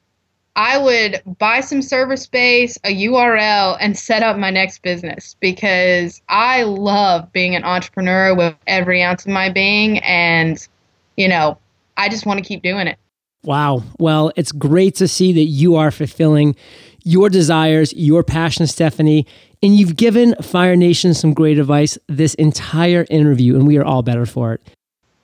I 0.55 0.77
would 0.77 1.21
buy 1.39 1.61
some 1.61 1.81
server 1.81 2.17
space, 2.17 2.77
a 2.83 2.89
URL, 2.89 3.77
and 3.79 3.97
set 3.97 4.21
up 4.21 4.37
my 4.37 4.49
next 4.49 4.81
business 4.81 5.35
because 5.39 6.21
I 6.27 6.63
love 6.63 7.31
being 7.31 7.55
an 7.55 7.63
entrepreneur 7.63 8.35
with 8.35 8.55
every 8.67 9.01
ounce 9.01 9.25
of 9.25 9.31
my 9.31 9.49
being. 9.49 9.99
And, 9.99 10.67
you 11.15 11.27
know, 11.27 11.57
I 11.95 12.09
just 12.09 12.25
want 12.25 12.39
to 12.39 12.43
keep 12.43 12.63
doing 12.63 12.87
it. 12.87 12.97
Wow. 13.43 13.83
Well, 13.97 14.31
it's 14.35 14.51
great 14.51 14.95
to 14.95 15.07
see 15.07 15.31
that 15.33 15.45
you 15.45 15.75
are 15.75 15.89
fulfilling 15.89 16.55
your 17.03 17.29
desires, 17.29 17.93
your 17.93 18.23
passion, 18.23 18.67
Stephanie. 18.67 19.25
And 19.63 19.75
you've 19.75 19.95
given 19.95 20.35
Fire 20.41 20.75
Nation 20.75 21.13
some 21.13 21.33
great 21.33 21.59
advice 21.59 21.97
this 22.07 22.33
entire 22.35 23.05
interview, 23.09 23.55
and 23.55 23.65
we 23.65 23.77
are 23.77 23.85
all 23.85 24.03
better 24.03 24.25
for 24.25 24.53
it. 24.53 24.61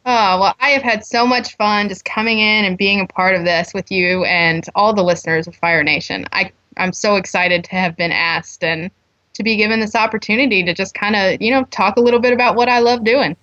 Oh, 0.10 0.40
well, 0.40 0.56
I 0.62 0.70
have 0.70 0.84
had 0.84 1.06
so 1.06 1.28
much 1.28 1.58
fun 1.58 1.90
just 1.90 2.06
coming 2.06 2.40
in 2.40 2.64
and 2.64 2.78
being 2.78 3.02
a 3.02 3.08
part 3.08 3.36
of 3.36 3.44
this 3.44 3.74
with 3.74 3.92
you 3.92 4.24
and 4.24 4.64
all 4.74 4.94
the 4.94 5.04
listeners 5.04 5.48
of 5.48 5.56
Fire 5.58 5.84
Nation. 5.84 6.26
I, 6.32 6.50
I'm 6.78 6.94
so 6.94 7.18
excited 7.18 7.66
to 7.66 7.72
have 7.72 7.98
been 7.98 8.14
asked 8.14 8.64
and 8.64 8.90
to 9.34 9.44
be 9.44 9.58
given 9.58 9.82
this 9.82 9.96
opportunity 9.96 10.64
to 10.64 10.74
just 10.74 10.94
kind 10.94 11.18
of, 11.18 11.42
you 11.42 11.52
know, 11.52 11.66
talk 11.66 11.98
a 11.98 12.00
little 12.00 12.22
bit 12.22 12.32
about 12.32 12.56
what 12.56 12.70
I 12.70 12.80
love 12.80 13.04
doing. 13.04 13.36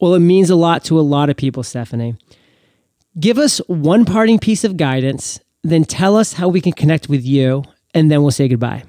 Well, 0.00 0.14
it 0.14 0.18
means 0.18 0.50
a 0.50 0.56
lot 0.56 0.82
to 0.86 0.98
a 0.98 1.02
lot 1.02 1.30
of 1.30 1.36
people, 1.36 1.62
Stephanie. 1.62 2.16
Give 3.20 3.38
us 3.38 3.58
one 3.68 4.04
parting 4.04 4.40
piece 4.40 4.64
of 4.64 4.76
guidance, 4.76 5.38
then 5.62 5.84
tell 5.84 6.16
us 6.16 6.32
how 6.32 6.48
we 6.48 6.60
can 6.60 6.72
connect 6.72 7.08
with 7.08 7.24
you, 7.24 7.62
and 7.94 8.10
then 8.10 8.22
we'll 8.22 8.32
say 8.32 8.48
goodbye. 8.48 8.82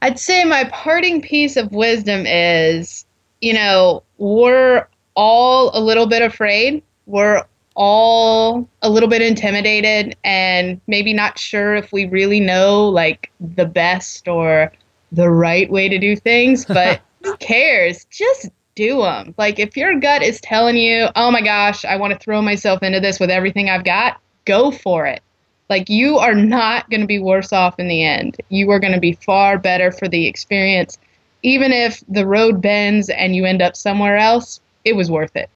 I'd 0.00 0.18
say 0.18 0.44
my 0.44 0.64
parting 0.72 1.20
piece 1.20 1.58
of 1.58 1.70
wisdom 1.72 2.24
is, 2.24 3.04
you 3.42 3.52
know, 3.52 4.02
we're 4.16 4.86
all 5.14 5.70
a 5.76 5.80
little 5.80 6.06
bit 6.06 6.22
afraid. 6.22 6.82
We're 7.06 7.44
all 7.76 8.68
a 8.82 8.88
little 8.88 9.08
bit 9.08 9.22
intimidated 9.22 10.16
and 10.24 10.80
maybe 10.86 11.12
not 11.12 11.38
sure 11.38 11.74
if 11.74 11.92
we 11.92 12.06
really 12.06 12.40
know 12.40 12.88
like 12.88 13.30
the 13.40 13.66
best 13.66 14.28
or 14.28 14.72
the 15.12 15.30
right 15.30 15.70
way 15.70 15.88
to 15.88 15.98
do 15.98 16.16
things, 16.16 16.64
but 16.66 17.00
who 17.22 17.36
cares? 17.36 18.06
Just 18.10 18.50
do 18.74 19.02
them. 19.02 19.34
Like 19.38 19.58
if 19.58 19.76
your 19.76 19.98
gut 20.00 20.22
is 20.22 20.40
telling 20.40 20.76
you, 20.76 21.08
"Oh 21.16 21.30
my 21.30 21.40
gosh, 21.40 21.84
I 21.84 21.96
want 21.96 22.12
to 22.12 22.18
throw 22.18 22.42
myself 22.42 22.82
into 22.82 23.00
this 23.00 23.20
with 23.20 23.30
everything 23.30 23.70
I've 23.70 23.84
got," 23.84 24.20
go 24.44 24.70
for 24.70 25.06
it. 25.06 25.22
Like 25.70 25.88
you 25.88 26.18
are 26.18 26.34
not 26.34 26.90
going 26.90 27.00
to 27.00 27.06
be 27.06 27.18
worse 27.18 27.52
off 27.52 27.78
in 27.78 27.88
the 27.88 28.04
end. 28.04 28.36
You 28.48 28.70
are 28.70 28.80
going 28.80 28.92
to 28.92 29.00
be 29.00 29.12
far 29.12 29.58
better 29.58 29.90
for 29.90 30.08
the 30.08 30.26
experience. 30.26 30.98
Even 31.42 31.72
if 31.72 32.02
the 32.08 32.26
road 32.26 32.60
bends 32.60 33.08
and 33.10 33.34
you 33.36 33.44
end 33.44 33.62
up 33.62 33.76
somewhere 33.76 34.16
else, 34.16 34.60
it 34.84 34.94
was 34.94 35.10
worth 35.10 35.34
it. 35.36 35.50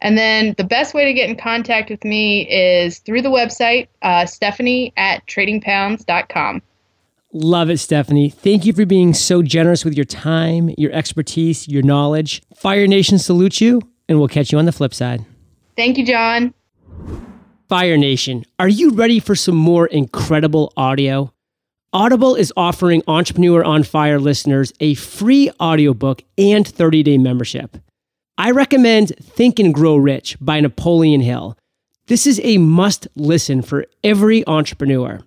And 0.00 0.16
then 0.16 0.54
the 0.56 0.64
best 0.64 0.94
way 0.94 1.04
to 1.04 1.12
get 1.12 1.28
in 1.28 1.36
contact 1.36 1.90
with 1.90 2.04
me 2.04 2.48
is 2.48 2.98
through 3.00 3.22
the 3.22 3.30
website, 3.30 3.88
uh, 4.02 4.26
Stephanie 4.26 4.92
at 4.96 5.26
tradingpounds.com. 5.26 6.62
Love 7.32 7.68
it, 7.68 7.78
Stephanie. 7.78 8.30
Thank 8.30 8.64
you 8.64 8.72
for 8.72 8.86
being 8.86 9.12
so 9.12 9.42
generous 9.42 9.84
with 9.84 9.94
your 9.94 10.06
time, 10.06 10.70
your 10.78 10.92
expertise, 10.92 11.68
your 11.68 11.82
knowledge. 11.82 12.42
Fire 12.54 12.86
Nation 12.86 13.18
salutes 13.18 13.60
you, 13.60 13.82
and 14.08 14.18
we'll 14.18 14.28
catch 14.28 14.50
you 14.50 14.58
on 14.58 14.64
the 14.64 14.72
flip 14.72 14.94
side. 14.94 15.26
Thank 15.76 15.98
you, 15.98 16.06
John. 16.06 16.54
Fire 17.68 17.98
Nation, 17.98 18.44
are 18.58 18.68
you 18.68 18.92
ready 18.92 19.20
for 19.20 19.34
some 19.34 19.56
more 19.56 19.86
incredible 19.88 20.72
audio? 20.76 21.32
Audible 21.92 22.34
is 22.34 22.50
offering 22.54 23.02
Entrepreneur 23.08 23.64
on 23.64 23.82
Fire 23.82 24.20
listeners 24.20 24.74
a 24.78 24.92
free 24.94 25.50
audiobook 25.58 26.22
and 26.36 26.68
30 26.68 27.02
day 27.02 27.16
membership. 27.16 27.78
I 28.36 28.50
recommend 28.50 29.16
Think 29.22 29.58
and 29.58 29.72
Grow 29.72 29.96
Rich 29.96 30.36
by 30.38 30.60
Napoleon 30.60 31.22
Hill. 31.22 31.56
This 32.06 32.26
is 32.26 32.42
a 32.44 32.58
must 32.58 33.08
listen 33.16 33.62
for 33.62 33.86
every 34.04 34.46
entrepreneur. 34.46 35.20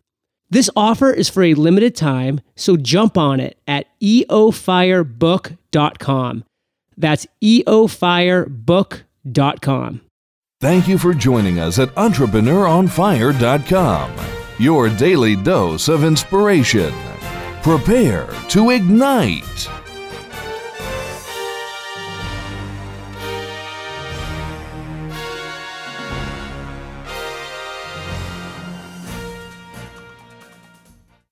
This 0.52 0.70
offer 0.76 1.12
is 1.12 1.30
for 1.30 1.42
a 1.44 1.56
limited 1.56 1.96
time, 1.96 2.42
so 2.56 2.78
jump 2.78 3.18
on 3.18 3.40
it 3.40 3.58
at 3.68 3.88
eofirebook.com. 4.00 6.44
That's 6.98 7.26
eofirebook.com. 7.44 10.02
Thank 10.60 10.88
you 10.88 11.00
for 11.00 11.14
joining 11.16 11.60
us 11.60 11.80
at 11.80 11.90
entrepreneuronfire.com 11.96 14.41
your 14.62 14.90
daily 14.90 15.36
dose 15.36 15.88
of 15.90 16.04
inspiration. 16.04 16.94
Prepare 17.64 18.28
to 18.50 18.70
ignite. 18.70 19.81